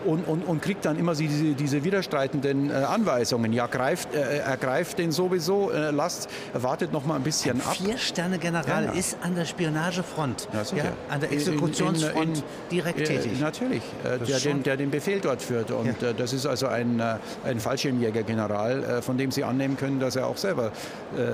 und, 0.05 0.27
und, 0.27 0.43
und 0.43 0.61
kriegt 0.61 0.85
dann 0.85 0.97
immer 0.97 1.15
diese, 1.15 1.53
diese 1.53 1.83
widerstreitenden 1.83 2.69
äh, 2.69 2.73
Anweisungen. 2.73 3.53
Ja, 3.53 3.67
greift, 3.67 4.13
äh, 4.13 4.39
ergreift 4.39 4.99
den 4.99 5.11
sowieso, 5.11 5.71
äh, 5.71 5.91
lasst, 5.91 6.29
wartet 6.53 6.93
noch 6.93 7.05
mal 7.05 7.15
ein 7.15 7.23
bisschen 7.23 7.61
ein 7.61 7.67
ab. 7.67 7.75
Vier-Sterne-General 7.75 8.85
ja, 8.85 8.91
ja. 8.91 8.97
ist 8.97 9.17
an 9.21 9.35
der 9.35 9.45
Spionagefront, 9.45 10.47
ja, 10.53 10.83
an 11.09 11.19
der 11.19 11.31
Exekutionsfront 11.31 12.15
in, 12.15 12.33
in, 12.33 12.35
in, 12.35 12.43
direkt 12.71 13.05
tätig. 13.05 13.39
natürlich, 13.39 13.81
äh, 14.03 14.17
der 14.25 14.39
den, 14.39 14.63
der 14.63 14.77
den 14.77 14.91
Befehl 14.91 15.19
dort 15.19 15.41
führt. 15.41 15.71
Und 15.71 16.01
äh, 16.03 16.13
das 16.13 16.33
ist 16.33 16.45
also 16.45 16.67
ein, 16.67 16.99
äh, 16.99 17.15
ein 17.45 17.59
Fallschirmjäger-General, 17.59 19.01
von 19.01 19.17
dem 19.17 19.31
Sie 19.31 19.43
annehmen 19.43 19.77
können, 19.77 19.99
dass 19.99 20.15
er 20.15 20.27
auch 20.27 20.37
selber 20.37 20.71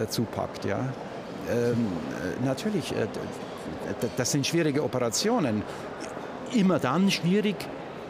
zupackt. 0.09 0.65
Ja? 0.65 0.79
Ähm, 1.51 1.87
natürlich, 2.43 2.93
das 4.17 4.31
sind 4.31 4.45
schwierige 4.45 4.83
Operationen. 4.83 5.63
Immer 6.53 6.79
dann 6.79 7.09
schwierig, 7.11 7.55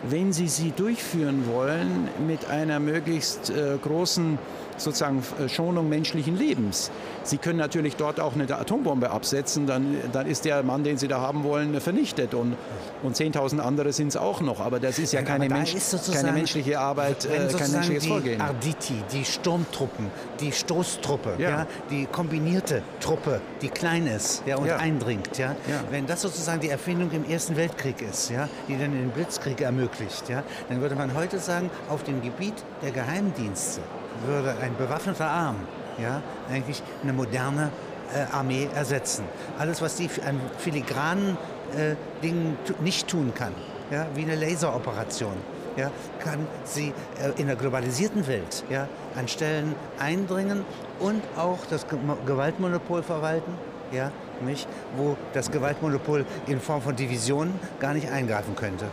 wenn 0.09 0.33
Sie 0.33 0.47
sie 0.47 0.71
durchführen 0.71 1.47
wollen 1.47 2.09
mit 2.27 2.45
einer 2.45 2.79
möglichst 2.79 3.49
äh, 3.49 3.77
großen 3.81 4.37
sozusagen 4.77 5.23
äh, 5.39 5.49
Schonung 5.49 5.89
menschlichen 5.89 6.37
Lebens. 6.37 6.91
Sie 7.23 7.37
können 7.37 7.59
natürlich 7.59 7.95
dort 7.95 8.19
auch 8.19 8.33
eine 8.33 8.53
Atombombe 8.53 9.09
absetzen, 9.09 9.65
dann, 9.65 9.97
dann 10.11 10.27
ist 10.27 10.45
der 10.45 10.61
Mann, 10.63 10.83
den 10.83 10.97
Sie 10.97 11.07
da 11.07 11.21
haben 11.21 11.43
wollen, 11.43 11.79
vernichtet 11.79 12.33
und, 12.33 12.55
und 13.01 13.15
10.000 13.15 13.59
andere 13.59 13.93
sind 13.93 14.09
es 14.09 14.17
auch 14.17 14.41
noch. 14.41 14.59
Aber 14.59 14.79
das 14.79 14.99
ist 14.99 15.13
ja 15.13 15.21
keine, 15.21 15.47
Mensch, 15.49 15.75
keine 16.11 16.33
menschliche 16.33 16.79
Arbeit, 16.79 17.25
äh, 17.25 17.47
kein 17.57 17.71
menschliches 17.71 18.03
die 18.03 18.09
Vorgehen. 18.09 18.41
Arditi, 18.41 18.95
die 19.11 19.23
Sturmtruppen, 19.23 20.07
die 20.39 20.51
Stoßtruppe, 20.51 21.35
ja. 21.37 21.49
ja. 21.49 21.67
die 21.89 22.05
kombinierte 22.05 22.81
Truppe, 22.99 23.41
die 23.61 23.69
klein 23.69 24.07
ist 24.07 24.43
ja, 24.45 24.57
und 24.57 24.67
ja. 24.67 24.77
eindringt. 24.77 25.37
Ja? 25.37 25.55
ja? 25.69 25.83
Wenn 25.89 26.05
das 26.05 26.21
sozusagen 26.21 26.59
die 26.59 26.69
Erfindung 26.69 27.11
im 27.11 27.29
Ersten 27.29 27.55
Weltkrieg 27.55 28.01
ist, 28.01 28.29
ja, 28.29 28.49
die 28.67 28.77
dann 28.77 28.91
den 28.91 29.09
Blitzkrieg 29.09 29.61
ermöglicht, 29.61 30.29
ja, 30.29 30.43
dann 30.69 30.81
würde 30.81 30.95
man 30.95 31.13
heute 31.13 31.39
sagen, 31.39 31.69
auf 31.89 32.03
dem 32.03 32.21
Gebiet 32.21 32.55
der 32.81 32.91
Geheimdienste 32.91 33.81
würde 34.25 34.55
ein 34.61 34.75
bewaffneter 34.77 35.27
Arm 35.27 35.57
ja, 36.01 36.21
eigentlich 36.49 36.81
eine 37.01 37.13
moderne 37.13 37.69
äh, 38.13 38.33
Armee 38.33 38.67
ersetzen. 38.73 39.25
Alles, 39.57 39.81
was 39.81 39.95
die 39.95 40.09
an 40.25 40.39
filigranen 40.57 41.37
äh, 41.75 41.95
Dingen 42.21 42.57
nicht 42.81 43.07
tun 43.07 43.33
kann, 43.35 43.53
ja, 43.91 44.07
wie 44.15 44.23
eine 44.23 44.35
Laseroperation, 44.35 45.33
ja, 45.75 45.91
kann 46.19 46.47
sie 46.63 46.93
äh, 47.19 47.39
in 47.39 47.47
der 47.47 47.55
globalisierten 47.55 48.27
Welt 48.27 48.63
ja, 48.69 48.87
an 49.15 49.27
Stellen 49.27 49.75
eindringen 49.99 50.65
und 50.99 51.21
auch 51.37 51.59
das 51.69 51.85
Gewaltmonopol 52.25 53.03
verwalten, 53.03 53.53
ja, 53.91 54.11
nicht, 54.45 54.67
wo 54.97 55.15
das 55.33 55.51
Gewaltmonopol 55.51 56.25
in 56.47 56.59
Form 56.59 56.81
von 56.81 56.95
Divisionen 56.95 57.59
gar 57.79 57.93
nicht 57.93 58.09
eingreifen 58.09 58.55
könnte. 58.55 58.85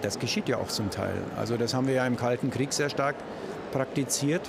Das 0.00 0.18
geschieht 0.18 0.48
ja 0.48 0.56
auch 0.56 0.68
zum 0.68 0.90
Teil. 0.90 1.14
Also 1.36 1.56
das 1.56 1.74
haben 1.74 1.86
wir 1.86 1.94
ja 1.94 2.06
im 2.06 2.16
Kalten 2.16 2.50
Krieg 2.50 2.72
sehr 2.72 2.90
stark 2.90 3.14
praktiziert, 3.72 4.42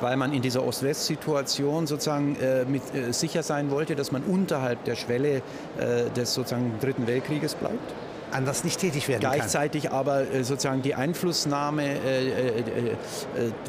weil 0.00 0.16
man 0.16 0.32
in 0.32 0.42
dieser 0.42 0.64
Ost-West-Situation 0.64 1.86
sozusagen 1.86 2.36
äh, 2.36 2.64
mit, 2.64 2.82
äh, 2.94 3.12
sicher 3.12 3.42
sein 3.42 3.70
wollte, 3.70 3.96
dass 3.96 4.12
man 4.12 4.22
unterhalb 4.22 4.84
der 4.84 4.94
Schwelle 4.94 5.42
äh, 5.78 6.10
des 6.14 6.34
sozusagen 6.34 6.74
Dritten 6.80 7.06
Weltkrieges 7.06 7.54
bleibt 7.56 7.92
anders 8.32 8.64
nicht 8.64 8.80
tätig 8.80 9.08
werden 9.08 9.20
Gleichzeitig 9.20 9.84
kann. 9.84 9.92
aber 9.92 10.32
äh, 10.32 10.44
sozusagen 10.44 10.82
die 10.82 10.94
Einflussnahme 10.94 11.82
äh, 11.84 12.60
äh, 12.60 12.62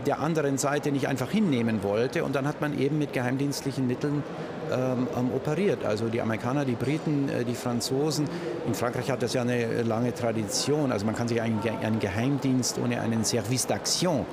der 0.05 0.19
anderen 0.19 0.57
Seite 0.57 0.91
nicht 0.91 1.07
einfach 1.07 1.31
hinnehmen 1.31 1.83
wollte. 1.83 2.23
Und 2.23 2.35
dann 2.35 2.47
hat 2.47 2.61
man 2.61 2.77
eben 2.77 2.97
mit 2.97 3.13
geheimdienstlichen 3.13 3.87
Mitteln 3.87 4.23
ähm, 4.71 5.31
operiert. 5.35 5.85
Also 5.85 6.07
die 6.07 6.21
Amerikaner, 6.21 6.65
die 6.65 6.75
Briten, 6.75 7.29
die 7.47 7.55
Franzosen. 7.55 8.27
In 8.67 8.73
Frankreich 8.73 9.11
hat 9.11 9.21
das 9.21 9.33
ja 9.33 9.41
eine 9.41 9.83
lange 9.83 10.13
Tradition. 10.13 10.91
Also 10.91 11.05
man 11.05 11.15
kann 11.15 11.27
sich 11.27 11.41
einen, 11.41 11.59
einen 11.81 11.99
Geheimdienst 11.99 12.79
ohne 12.83 13.01
einen 13.01 13.23
Service 13.23 13.67
d'action 13.67 14.25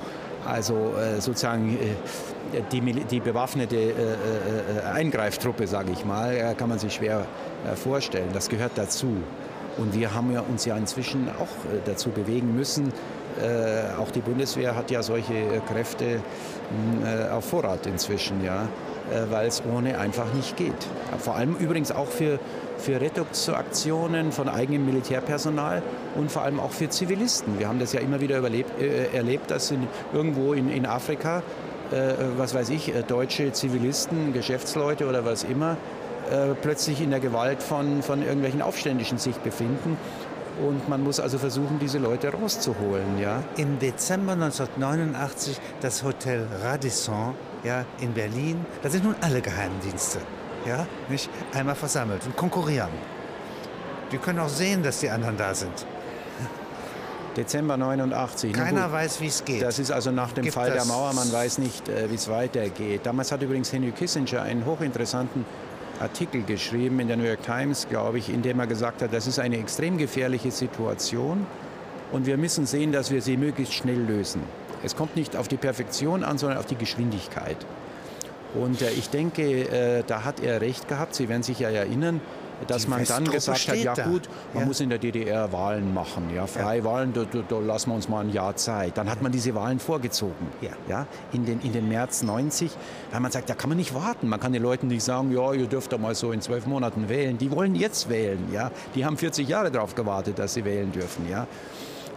also 0.45 0.93
äh, 0.95 1.19
sozusagen 1.19 1.77
äh, 1.77 2.61
die, 2.71 2.81
die, 2.81 3.19
bewaffnete 3.19 3.75
äh, 3.75 4.85
Eingreiftruppe, 4.93 5.67
sage 5.67 5.91
ich 5.91 6.05
mal, 6.05 6.55
kann 6.55 6.69
man 6.69 6.79
sich 6.79 6.93
schwer 6.93 7.25
vorstellen. 7.75 8.29
Das 8.33 8.49
gehört 8.49 8.71
dazu. 8.75 9.17
Und 9.77 9.93
wir 9.93 10.13
haben 10.13 10.33
ja 10.33 10.41
uns 10.41 10.65
ja 10.65 10.75
inzwischen 10.75 11.29
auch 11.29 11.73
äh, 11.73 11.79
dazu 11.85 12.09
bewegen 12.09 12.55
müssen. 12.55 12.91
Äh, 13.41 13.97
auch 13.97 14.11
die 14.11 14.19
Bundeswehr 14.19 14.75
hat 14.75 14.91
ja 14.91 15.01
solche 15.03 15.33
äh, 15.33 15.59
Kräfte 15.71 16.15
hm, 16.15 17.31
auf 17.31 17.45
Vorrat 17.45 17.85
inzwischen, 17.85 18.43
ja, 18.43 18.67
weil 19.29 19.47
es 19.47 19.63
ohne 19.65 19.97
einfach 19.97 20.33
nicht 20.33 20.57
geht. 20.57 20.87
Vor 21.19 21.35
allem 21.35 21.55
übrigens 21.55 21.91
auch 21.91 22.07
für, 22.07 22.39
für 22.77 23.01
Rettungsaktionen 23.01 24.31
von 24.31 24.49
eigenem 24.49 24.85
Militärpersonal 24.85 25.81
und 26.15 26.31
vor 26.31 26.43
allem 26.43 26.59
auch 26.59 26.71
für 26.71 26.89
Zivilisten. 26.89 27.59
Wir 27.59 27.67
haben 27.67 27.79
das 27.79 27.93
ja 27.93 27.99
immer 27.99 28.21
wieder 28.21 28.37
überlebt, 28.37 28.79
äh, 28.81 29.15
erlebt, 29.15 29.51
dass 29.51 29.71
in, 29.71 29.87
irgendwo 30.13 30.53
in, 30.53 30.69
in 30.69 30.85
Afrika, 30.85 31.43
äh, 31.91 32.13
was 32.37 32.53
weiß 32.53 32.69
ich, 32.69 32.93
deutsche 33.07 33.51
Zivilisten, 33.51 34.33
Geschäftsleute 34.33 35.07
oder 35.07 35.25
was 35.25 35.43
immer, 35.43 35.77
äh, 36.29 36.53
plötzlich 36.61 37.01
in 37.01 37.09
der 37.09 37.19
Gewalt 37.19 37.63
von, 37.63 38.03
von 38.03 38.21
irgendwelchen 38.21 38.61
Aufständischen 38.61 39.17
sich 39.17 39.35
befinden. 39.37 39.97
Und 40.61 40.89
man 40.89 41.03
muss 41.03 41.19
also 41.19 41.37
versuchen, 41.37 41.79
diese 41.79 41.97
Leute 41.97 42.33
rauszuholen. 42.33 43.19
Ja. 43.19 43.43
Im 43.57 43.79
Dezember 43.79 44.33
1989 44.33 45.59
das 45.81 46.03
Hotel 46.03 46.47
Radisson 46.63 47.33
ja, 47.63 47.85
in 47.99 48.13
Berlin. 48.13 48.65
Da 48.81 48.89
sind 48.89 49.03
nun 49.05 49.15
alle 49.21 49.41
Geheimdienste 49.41 50.19
ja, 50.65 50.85
nicht 51.09 51.29
einmal 51.53 51.75
versammelt 51.75 52.25
und 52.25 52.35
konkurrieren. 52.35 52.89
Die 54.11 54.17
können 54.17 54.39
auch 54.39 54.49
sehen, 54.49 54.83
dass 54.83 54.99
die 54.99 55.09
anderen 55.09 55.37
da 55.37 55.53
sind. 55.53 55.85
Dezember 57.37 57.77
89. 57.77 58.53
Keiner 58.53 58.91
weiß, 58.91 59.21
wie 59.21 59.27
es 59.27 59.45
geht. 59.45 59.61
Das 59.61 59.79
ist 59.79 59.91
also 59.91 60.11
nach 60.11 60.31
dem 60.31 60.43
Gibt 60.43 60.55
Fall 60.55 60.71
der 60.71 60.83
Mauer, 60.85 61.13
man 61.13 61.31
weiß 61.31 61.59
nicht, 61.59 61.87
äh, 61.87 62.09
wie 62.09 62.15
es 62.15 62.27
weitergeht. 62.27 63.01
Damals 63.05 63.31
hat 63.31 63.41
übrigens 63.41 63.71
Henry 63.71 63.91
Kissinger 63.91 64.41
einen 64.41 64.65
hochinteressanten 64.65 65.45
Artikel 65.99 66.43
geschrieben 66.43 66.99
in 66.99 67.07
der 67.07 67.17
New 67.17 67.23
York 67.23 67.43
Times, 67.43 67.87
glaube 67.89 68.19
ich, 68.19 68.29
in 68.29 68.41
dem 68.41 68.59
er 68.59 68.67
gesagt 68.67 69.01
hat, 69.01 69.13
das 69.13 69.27
ist 69.27 69.39
eine 69.39 69.57
extrem 69.57 69.97
gefährliche 69.97 70.51
Situation 70.51 71.45
und 72.11 72.25
wir 72.25 72.37
müssen 72.37 72.65
sehen, 72.65 72.91
dass 72.91 73.11
wir 73.11 73.21
sie 73.21 73.37
möglichst 73.37 73.73
schnell 73.73 73.99
lösen. 73.99 74.41
Es 74.83 74.95
kommt 74.95 75.15
nicht 75.15 75.35
auf 75.35 75.47
die 75.47 75.57
Perfektion 75.57 76.23
an, 76.23 76.37
sondern 76.37 76.57
auf 76.57 76.65
die 76.65 76.75
Geschwindigkeit. 76.75 77.57
Und 78.55 78.81
äh, 78.81 78.91
ich 78.91 79.09
denke, 79.09 79.43
äh, 79.43 80.03
da 80.07 80.23
hat 80.23 80.39
er 80.39 80.61
recht 80.61 80.87
gehabt. 80.87 81.13
Sie 81.15 81.29
werden 81.29 81.43
sich 81.43 81.59
ja 81.59 81.69
erinnern, 81.69 82.21
dass 82.67 82.83
die 82.83 82.89
man 82.89 83.03
dann 83.05 83.25
gesagt 83.25 83.67
hat, 83.67 83.77
ja 83.77 83.93
gut, 83.93 84.29
man 84.53 84.63
ja. 84.63 84.67
muss 84.67 84.79
in 84.79 84.89
der 84.89 84.99
DDR 84.99 85.51
Wahlen 85.51 85.93
machen, 85.93 86.29
ja, 86.33 86.47
freie 86.47 86.79
ja. 86.79 86.83
Wahlen, 86.85 87.13
da, 87.13 87.23
da, 87.23 87.39
da, 87.47 87.59
lassen 87.59 87.91
wir 87.91 87.95
uns 87.95 88.09
mal 88.09 88.21
ein 88.21 88.31
Jahr 88.31 88.55
Zeit. 88.55 88.97
Dann 88.97 89.09
hat 89.09 89.21
man 89.21 89.31
diese 89.31 89.55
Wahlen 89.55 89.79
vorgezogen, 89.79 90.47
ja. 90.61 90.71
Ja, 90.87 91.07
in, 91.31 91.45
den, 91.45 91.61
in 91.61 91.73
den 91.73 91.87
März 91.87 92.23
90, 92.23 92.71
weil 93.11 93.19
man 93.19 93.31
sagt, 93.31 93.49
da 93.49 93.53
kann 93.53 93.69
man 93.69 93.77
nicht 93.77 93.93
warten. 93.93 94.27
Man 94.27 94.39
kann 94.39 94.53
den 94.53 94.63
Leuten 94.63 94.87
nicht 94.87 95.03
sagen, 95.03 95.31
ja, 95.31 95.53
ihr 95.53 95.67
dürft 95.67 95.91
doch 95.91 95.99
mal 95.99 96.15
so 96.15 96.31
in 96.31 96.41
zwölf 96.41 96.65
Monaten 96.65 97.09
wählen. 97.09 97.37
Die 97.37 97.51
wollen 97.51 97.75
jetzt 97.75 98.09
wählen, 98.09 98.51
ja. 98.51 98.71
Die 98.95 99.05
haben 99.05 99.17
40 99.17 99.47
Jahre 99.47 99.71
darauf 99.71 99.95
gewartet, 99.95 100.39
dass 100.39 100.53
sie 100.53 100.65
wählen 100.65 100.91
dürfen, 100.91 101.29
ja. 101.29 101.47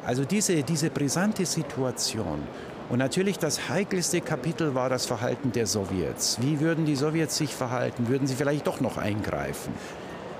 Also 0.05 0.25
diese, 0.25 0.63
diese 0.63 0.91
brisante 0.91 1.47
Situation. 1.47 2.41
Und 2.89 2.99
natürlich 2.99 3.39
das 3.39 3.69
heikelste 3.69 4.21
Kapitel 4.21 4.75
war 4.75 4.89
das 4.91 5.07
Verhalten 5.07 5.53
der 5.53 5.67
Sowjets. 5.67 6.39
Wie 6.41 6.61
würden 6.61 6.85
die 6.85 6.97
Sowjets 6.97 7.37
sich 7.37 7.55
verhalten? 7.55 8.09
Würden 8.09 8.27
sie 8.27 8.35
vielleicht 8.35 8.67
doch 8.67 8.81
noch 8.81 8.99
eingreifen? 8.99 9.73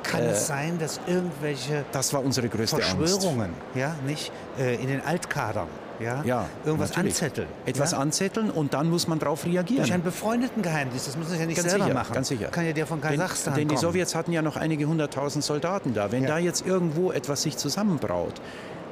Kann 0.03 0.23
äh, 0.23 0.31
es 0.31 0.47
sein, 0.47 0.79
dass 0.79 1.01
irgendwelche 1.07 1.85
das 1.93 2.13
war 2.13 2.25
unsere 2.25 2.49
größte 2.49 2.77
Verschwörungen, 2.77 3.51
Angst. 3.51 3.77
ja, 3.77 3.95
nicht 4.07 4.33
äh, 4.59 4.77
in 4.77 4.89
den 4.89 5.05
Altkadern, 5.05 5.69
ja, 6.01 6.23
ja 6.25 6.47
irgendwas 6.65 6.91
natürlich. 6.91 7.15
anzetteln, 7.15 7.49
etwas 7.67 7.93
ja? 7.93 7.99
anzetteln 7.99 8.51
und 8.51 8.75
dann 8.75 8.91
muss 8.91 9.07
man 9.09 9.19
darauf 9.19 9.45
reagieren. 9.45 9.83
Durch 9.83 9.93
einen 9.93 10.03
befreundeten 10.03 10.63
Geheimdienst, 10.63 11.09
das 11.09 11.17
muss 11.17 11.29
man 11.29 11.39
ja 11.39 11.47
nicht 11.47 11.57
ganz 11.57 11.71
selber 11.71 11.85
sicher, 11.85 11.95
machen. 11.95 12.15
Ganz 12.15 12.29
sicher. 12.29 12.49
Kann 12.49 12.67
ja 12.67 12.73
der 12.73 12.87
von 12.87 13.01
Kasachstan 13.01 13.55
Denn, 13.55 13.69
denn 13.69 13.77
die 13.77 13.81
Sowjets 13.81 14.15
hatten 14.15 14.33
ja 14.33 14.43
noch 14.43 14.57
einige 14.57 14.87
hunderttausend 14.87 15.45
Soldaten 15.45 15.95
da. 15.95 16.13
Wenn 16.13 16.23
ja. 16.23 16.31
da 16.31 16.39
jetzt 16.39 16.67
irgendwo 16.67 17.13
etwas 17.13 17.43
sich 17.43 17.57
zusammenbraut, 17.57 18.41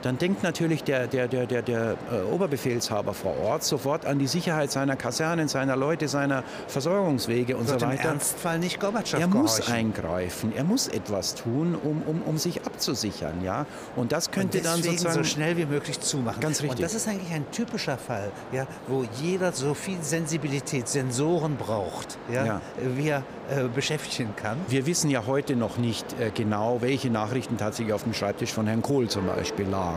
dann 0.03 0.19
denkt 0.19 0.43
natürlich 0.43 0.85
der, 0.85 1.07
der, 1.07 1.29
der, 1.29 1.47
der, 1.47 1.63
der 1.63 1.97
äh, 2.13 2.33
Oberbefehlshaber 2.33 3.15
vor 3.15 3.37
Ort 3.39 3.65
sofort 3.65 4.07
an 4.07 4.19
die 4.19 4.27
Sicherheit 4.27 4.71
seiner 4.71 4.97
Kasernen, 4.97 5.49
seiner 5.49 5.77
Leute, 5.77 6.09
seiner 6.09 6.43
Versorgungswege 6.69 7.57
und 7.57 7.69
Wird 7.69 7.81
so 7.81 7.87
weiter. 7.87 8.03
Im 8.03 8.09
Ernstfall 8.11 8.59
nicht 8.59 8.81
Gorbatschow 8.81 9.21
Er 9.21 9.27
muss 9.27 9.57
gehorchen. 9.57 9.75
eingreifen, 9.75 10.53
er 10.57 10.65
muss 10.65 10.89
etwas 10.89 11.35
tun, 11.35 11.75
um, 11.75 12.03
um, 12.07 12.23
um 12.23 12.39
sich 12.39 12.65
abzusichern. 12.67 13.43
Ja? 13.45 13.67
Und 13.97 14.13
das 14.13 14.31
könnte 14.31 14.59
und 14.59 14.67
dann 14.67 14.83
sozusagen... 14.83 15.15
so 15.15 15.25
schnell 15.25 15.57
wie 15.57 15.67
möglich 15.67 16.01
zumachen. 16.01 16.41
Ganz 16.41 16.63
richtig. 16.63 16.79
Und 16.79 16.83
das 16.83 16.95
ist 16.95 17.09
eigentlich 17.09 17.33
ein 17.33 17.51
typischer 17.51 17.99
Fall, 17.99 18.31
ja, 18.53 18.67
wo 18.89 19.05
jeder 19.21 19.53
so 19.53 19.75
viel 19.75 19.99
Sensibilität, 20.03 20.89
Sensoren 20.89 21.57
braucht, 21.57 22.19
ja, 22.33 22.45
Ja. 22.45 22.61
wie 22.97 23.09
er 23.09 23.23
äh, 23.51 23.65
beschäftigen 23.75 24.35
kann. 24.37 24.59
Wir 24.69 24.87
wissen 24.87 25.11
ja 25.11 25.27
heute 25.27 25.57
noch 25.57 25.77
nicht 25.77 26.07
äh, 26.21 26.31
genau, 26.33 26.79
welche 26.81 27.11
Nachrichten 27.11 27.57
tatsächlich 27.57 27.93
auf 27.93 28.05
dem 28.05 28.15
Schreibtisch 28.15 28.53
von 28.53 28.67
Herrn 28.67 28.83
Kohl 28.83 29.09
zum 29.09 29.27
Beispiel 29.27 29.67
lagen. 29.69 29.90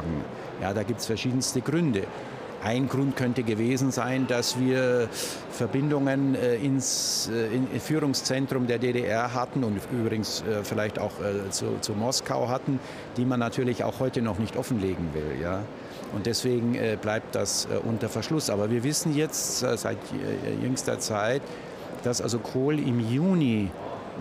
Ja, 0.61 0.73
da 0.73 0.83
gibt 0.83 1.01
es 1.01 1.05
verschiedenste 1.05 1.61
Gründe. 1.61 2.03
Ein 2.63 2.87
Grund 2.87 3.17
könnte 3.17 3.43
gewesen 3.43 3.91
sein, 3.91 4.25
dass 4.25 4.57
wir 4.57 5.09
Verbindungen 5.51 6.33
äh, 6.35 6.55
ins 6.55 7.29
äh, 7.29 7.79
Führungszentrum 7.79 8.67
der 8.67 8.79
DDR 8.79 9.33
hatten 9.33 9.65
und 9.65 9.81
übrigens 9.91 10.41
äh, 10.43 10.63
vielleicht 10.63 10.97
auch 10.97 11.11
zu, 11.49 11.77
zu, 11.81 11.91
Moskau 11.91 12.47
hatten, 12.47 12.79
die 13.17 13.25
man 13.25 13.41
natürlich 13.41 13.83
auch 13.83 13.99
heute 13.99 14.21
noch 14.21 14.39
nicht 14.39 14.55
offenlegen 14.55 15.13
will. 15.13 15.41
Ja? 15.41 15.63
Und 16.13 16.25
deswegen 16.25 16.77
bleibt 17.01 17.33
das 17.33 17.67
unter 17.83 18.07
Verschluss. 18.07 18.51
Aber 18.51 18.69
wir 18.69 18.83
wissen 18.83 19.15
jetzt 19.15 19.59
seit 19.59 19.97
jüngster 20.61 20.99
Zeit, 20.99 21.41
dass 22.03 22.21
also 22.21 22.37
Kohl 22.37 22.77
im 22.77 22.99
Juni 22.99 23.71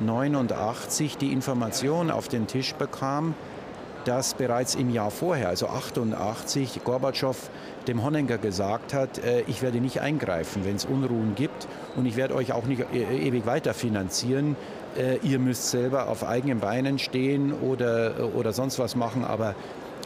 89 0.01 1.19
die 1.19 1.33
Information 1.33 2.11
auf 2.11 2.29
den 2.29 2.47
Tisch 2.47 2.75
bekam, 2.75 3.35
dass 4.05 4.35
bereits 4.35 4.75
im 4.75 4.91
Jahr 4.91 5.11
vorher, 5.11 5.49
also 5.49 5.69
88, 5.69 6.83
Gorbatschow 6.85 7.37
dem 7.87 8.05
Honecker 8.05 8.39
gesagt 8.39 8.95
hat, 8.95 9.19
äh, 9.19 9.43
ich 9.47 9.63
werde 9.63 9.81
nicht 9.81 10.01
eingreifen, 10.01 10.65
wenn 10.65 10.77
es 10.77 10.85
Unruhen 10.85 11.35
gibt 11.35 11.67
und 11.97 12.07
ich 12.07 12.17
werde 12.17 12.35
euch 12.35 12.53
auch 12.53 12.65
nicht 12.65 12.85
e 12.93 13.29
ewig 13.29 13.47
weiter 13.47 13.75
finanzieren. 13.75 14.57
Äh, 14.97 15.19
ihr 15.23 15.39
müsst 15.39 15.71
selber 15.71 16.09
auf 16.09 16.25
eigenen 16.25 16.61
Beinen 16.61 16.99
stehen 16.99 17.53
oder, 17.53 18.31
oder 18.35 18.53
sonst 18.53 18.79
was 18.79 18.97
machen, 18.97 19.25
aber, 19.25 19.55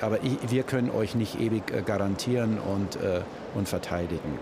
aber 0.00 0.18
wir 0.48 0.62
können 0.62 0.90
euch 0.90 1.14
nicht 1.14 1.40
ewig 1.40 1.72
äh, 1.72 1.82
garantieren 1.82 2.58
und, 2.58 2.96
äh, 2.96 3.20
und 3.54 3.68
verteidigen. 3.68 4.38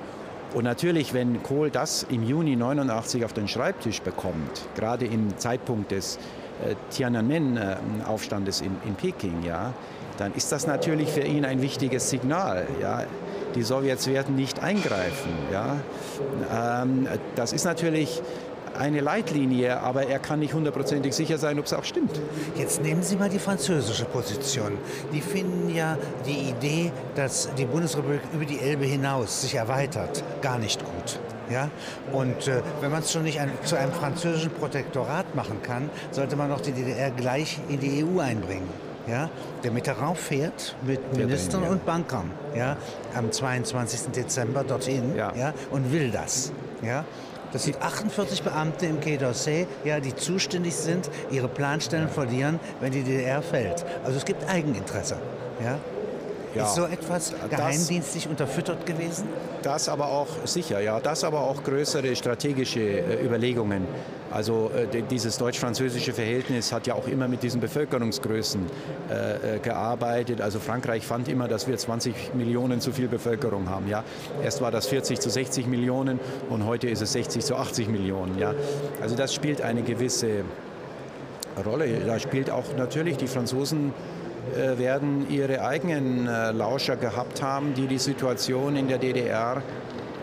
Und 0.55 0.63
natürlich, 0.63 1.15
wenn 1.15 1.43
Kohl 1.43 1.71
das 1.71 2.05
im 2.05 2.23
Juni 2.23 2.55
89 2.55 3.25
auf 3.25 3.33
den 3.33 3.49
Schreibtisch 3.49 4.03
bekommt, 4.03 4.69
gerade 4.77 5.05
im 5.05 5.37
Zeitpunkt 5.37 5.91
des 5.91 6.17
äh, 6.17 6.21
Tiananmen-Aufstandes 6.91 8.61
in, 8.61 8.77
in, 8.85 8.95
Peking, 8.95 9.43
ja, 9.43 9.73
dann 10.19 10.33
ist 10.35 10.53
das 10.53 10.67
natürlich 10.67 11.11
für 11.11 11.23
ihn 11.23 11.45
ein 11.45 11.61
wichtiges 11.61 12.11
Signal. 12.11 12.67
Ja. 12.81 13.05
Die 13.55 13.63
Sowjets 13.63 14.07
werden 14.09 14.35
nicht 14.35 14.63
eingreifen. 14.63 15.33
Ja. 15.53 15.77
Ähm, 16.83 17.09
das 17.37 17.53
ist 17.53 17.65
natürlich 17.65 18.23
eine 18.77 19.01
Leitlinie, 19.01 19.81
aber 19.81 20.07
er 20.07 20.19
kann 20.19 20.41
nicht 20.41 20.55
hundertprozentig 20.55 21.15
sicher 21.15 21.39
sein, 21.39 21.59
ob 21.59 21.67
es 21.67 21.73
auch 21.73 21.85
stimmt. 21.85 22.21
Jetzt 22.57 22.83
nehmen 22.83 23.03
Sie 23.03 23.17
mal 23.17 23.29
die 23.29 23.39
französische 23.39 24.05
Position. 24.05 24.73
Die 25.13 25.21
finden 25.21 25.73
ja 25.73 25.97
die 26.27 26.51
Idee, 26.51 26.93
dass 27.15 27.49
die 27.57 27.67
Bundesrepublik 27.67 28.21
über 28.33 28.45
die 28.45 28.59
Elbe 28.59 28.85
hinaus 28.85 29.43
sich 29.43 29.55
erweitert, 29.55 30.25
gar 30.43 30.59
nicht 30.59 30.85
gut. 30.85 31.21
Ja? 31.51 31.71
Und 32.13 32.49
äh, 32.49 32.63
wenn 32.81 32.91
man 32.91 33.03
es 33.03 33.13
schon 33.13 33.23
nicht 33.23 33.41
ein, 33.41 33.51
zu 33.65 33.77
einem 33.77 33.93
französischen 33.93 34.51
Protektorat 34.51 35.35
machen 35.35 35.63
kann, 35.63 35.91
sollte 36.11 36.37
man 36.37 36.51
doch 36.51 36.61
die 36.61 36.73
DDR 36.73 37.11
gleich 37.11 37.59
in 37.69 37.81
die 37.81 38.05
EU 38.05 38.21
einbringen. 38.21 38.69
Ja? 39.07 39.29
Der 39.63 39.71
Mitterrand 39.71 40.17
fährt 40.17 40.77
mit 40.83 41.17
Ministern 41.17 41.61
dahin, 41.61 41.67
ja. 41.67 41.73
und 41.73 41.87
Bankern 41.87 42.31
ja? 42.57 42.77
am 43.15 43.31
22. 43.31 44.13
Dezember 44.13 44.65
dorthin 44.65 45.15
Ja. 45.15 45.33
Ja? 45.35 45.53
und 45.71 45.93
will 45.93 46.11
das. 46.11 46.53
Ja? 46.83 47.05
Das 47.53 47.65
sind 47.65 47.81
48 47.81 48.43
Beamte 48.43 48.87
im 48.87 48.99
Quai 48.99 49.17
d'Orsay, 49.17 49.67
ja, 49.85 50.01
die 50.01 50.13
zuständig 50.17 50.75
sind, 50.75 51.09
ihre 51.31 51.47
Planstellen 51.47 52.09
verlieren, 52.09 52.59
wenn 52.81 52.91
die 52.91 53.05
DDR 53.05 53.43
fällt. 53.43 53.85
Also 54.05 54.19
es 54.19 54.25
gibt 54.25 54.49
Eigeninteresse. 54.49 55.19
Ja? 55.63 55.79
Ja. 56.55 56.65
Ist 56.67 56.75
so 56.77 56.85
etwas 56.85 57.33
Das- 57.33 57.51
geheimdienstlich 57.51 58.29
unterfüttert 58.29 58.87
gewesen? 58.87 59.25
Das 59.63 59.89
aber 59.89 60.09
auch 60.09 60.29
sicher, 60.45 60.81
ja, 60.81 61.01
das 61.01 61.25
aber 61.25 61.41
auch 61.41 61.63
größere 61.65 62.15
strategische 62.15 62.81
äh, 62.81 63.25
Überlegungen. 63.25 63.87
Also 64.31 64.71
äh, 64.77 64.87
die- 64.87 65.03
dieses 65.03 65.39
deutsch-französische 65.39 66.13
Verhältnis 66.13 66.73
hat 66.73 66.87
ja 66.87 66.95
auch 66.95 67.09
immer 67.09 67.29
mit 67.29 67.43
diesen 67.43 67.61
Bevölkerungsgrößen 67.61 68.61
äh, 69.11 69.57
äh, 69.57 69.59
gearbeitet. 69.61 70.41
Also 70.41 70.61
Frankreich 70.61 71.07
fand 71.07 71.29
immer, 71.29 71.49
dass 71.49 71.67
wir 71.67 71.77
20 71.77 72.35
Millionen 72.35 72.81
zu 72.81 72.93
viel 72.93 73.09
Bevölkerung 73.09 73.69
haben. 73.71 73.89
Ja, 73.89 74.05
erst 74.43 74.61
war 74.61 74.71
das 74.71 74.87
40 74.87 75.21
zu 75.21 75.31
60 75.31 75.67
Millionen 75.67 76.21
und 76.51 76.67
heute 76.67 76.89
ist 76.89 77.01
es 77.03 77.13
60 77.13 77.45
zu 77.45 77.57
80 77.57 77.89
Millionen. 77.89 78.39
Ja, 78.39 78.55
also 79.01 79.17
das 79.17 79.33
spielt 79.35 79.61
eine 79.63 79.83
gewisse 79.83 80.43
Rolle. 81.65 82.01
Da 82.07 82.19
spielt 82.19 82.51
auch 82.51 82.65
natürlich 82.77 83.17
die 83.17 83.29
Franzosen 83.29 83.93
werden 84.79 85.27
ihre 85.31 85.65
eigenen 85.65 86.27
äh, 86.27 86.53
Lauscher 86.53 86.97
gehabt 86.97 87.43
haben, 87.43 87.75
die 87.75 87.87
die 87.87 87.99
Situation 87.99 88.77
in 88.77 88.89
der 88.89 88.99
DDR 88.99 89.63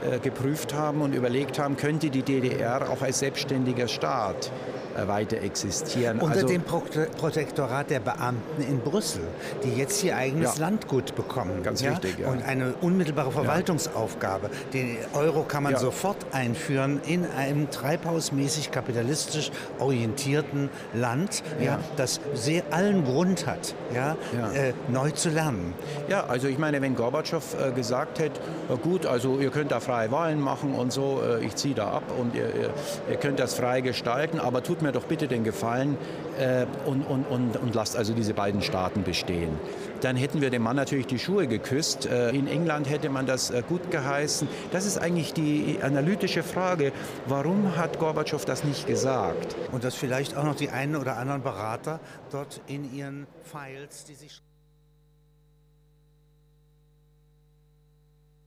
äh, 0.03 0.19
geprüft 0.19 0.73
haben 0.73 1.01
und 1.01 1.13
überlegt 1.13 1.59
haben, 1.59 1.77
könnte 1.77 2.09
die 2.09 2.23
DDR 2.23 2.89
auch 2.89 3.01
als 3.01 3.19
selbstständiger 3.19 3.87
Staat 3.87 4.47
äh, 4.47 4.80
weiter 5.07 5.37
existieren. 5.37 6.19
Unter 6.19 6.35
Also- 6.35 6.47
dem 6.47 6.61
Pro 6.63 6.81
Protektorat 7.17 7.89
der 7.89 7.99
Beamten 7.99 8.61
in 8.61 8.79
Brüssel, 8.79 9.21
die 9.63 9.73
jetzt 9.75 9.99
hier 9.99 10.17
eigenes 10.17 10.57
Ja. 10.57 10.65
Landgut 10.65 11.15
bekommen. 11.15 11.63
Ganz 11.63 11.81
ja? 11.81 11.91
richtig, 11.91 12.19
ja. 12.19 12.27
Und 12.29 12.43
eine 12.43 12.73
unmittelbare 12.81 13.31
Verwaltungsaufgabe. 13.31 14.49
Den 14.73 14.97
Euro 15.13 15.43
kann 15.43 15.63
man 15.63 15.77
sofort 15.77 16.17
einführen 16.31 17.01
in 17.05 17.25
einem 17.37 17.69
treibhausmäßig 17.69 18.71
kapitalistisch 18.71 19.51
orientierten 19.79 20.69
Land, 20.93 21.43
ja. 21.63 21.79
Das 21.97 22.19
sehr 22.33 22.63
allen 22.71 23.03
Grund 23.05 23.45
hat, 23.47 23.75
ja. 23.93 24.15
Äh, 24.53 24.73
neu 24.87 25.11
zu 25.11 25.29
lernen. 25.29 25.73
Ja, 26.09 26.25
also 26.27 26.47
ich 26.47 26.57
meine, 26.57 26.81
wenn 26.81 26.95
Gorbatschow 26.95 27.43
äh, 27.59 27.71
gesagt 27.71 28.19
hätte, 28.19 28.39
äh, 28.69 28.77
gut, 28.77 29.05
also 29.05 29.39
ihr 29.39 29.49
könnt 29.51 29.71
da 29.71 29.79
freie 29.79 30.11
Wahlen 30.11 30.39
machen 30.39 30.73
und 30.73 30.91
so, 30.91 31.21
äh, 31.21 31.45
ich 31.45 31.55
ziehe 31.55 31.75
da 31.75 31.89
ab 31.91 32.03
und 32.17 32.35
ihr, 32.35 32.47
ihr, 32.55 32.69
ihr 33.09 33.17
könnt 33.17 33.39
das 33.39 33.53
frei 33.55 33.81
gestalten, 33.81 34.39
aber 34.39 34.63
mir 34.81 34.91
doch 34.91 35.05
bitte 35.05 35.27
den 35.27 35.43
Gefallen 35.43 35.97
äh, 36.39 36.65
und, 36.85 37.03
und, 37.03 37.25
und, 37.25 37.57
und 37.57 37.75
lasst 37.75 37.95
also 37.95 38.13
diese 38.13 38.33
beiden 38.33 38.61
Staaten 38.61 39.03
bestehen. 39.03 39.57
Dann 40.01 40.15
hätten 40.15 40.41
wir 40.41 40.49
dem 40.49 40.63
Mann 40.63 40.75
natürlich 40.75 41.07
die 41.07 41.19
Schuhe 41.19 41.47
geküsst. 41.47 42.05
Äh, 42.05 42.29
in 42.31 42.47
England 42.47 42.89
hätte 42.89 43.09
man 43.09 43.25
das 43.25 43.51
äh, 43.51 43.63
gut 43.67 43.91
geheißen. 43.91 44.47
Das 44.71 44.85
ist 44.85 44.97
eigentlich 44.97 45.33
die 45.33 45.79
analytische 45.81 46.43
Frage, 46.43 46.91
warum 47.27 47.75
hat 47.77 47.99
Gorbatschow 47.99 48.43
das 48.45 48.63
nicht 48.63 48.87
gesagt? 48.87 49.55
Und 49.71 49.83
dass 49.83 49.95
vielleicht 49.95 50.35
auch 50.35 50.43
noch 50.43 50.55
die 50.55 50.69
einen 50.69 50.95
oder 50.95 51.17
anderen 51.17 51.41
Berater 51.41 51.99
dort 52.31 52.61
in 52.67 52.93
ihren 52.93 53.27
Files, 53.43 54.05
die 54.05 54.15
sich 54.15 54.41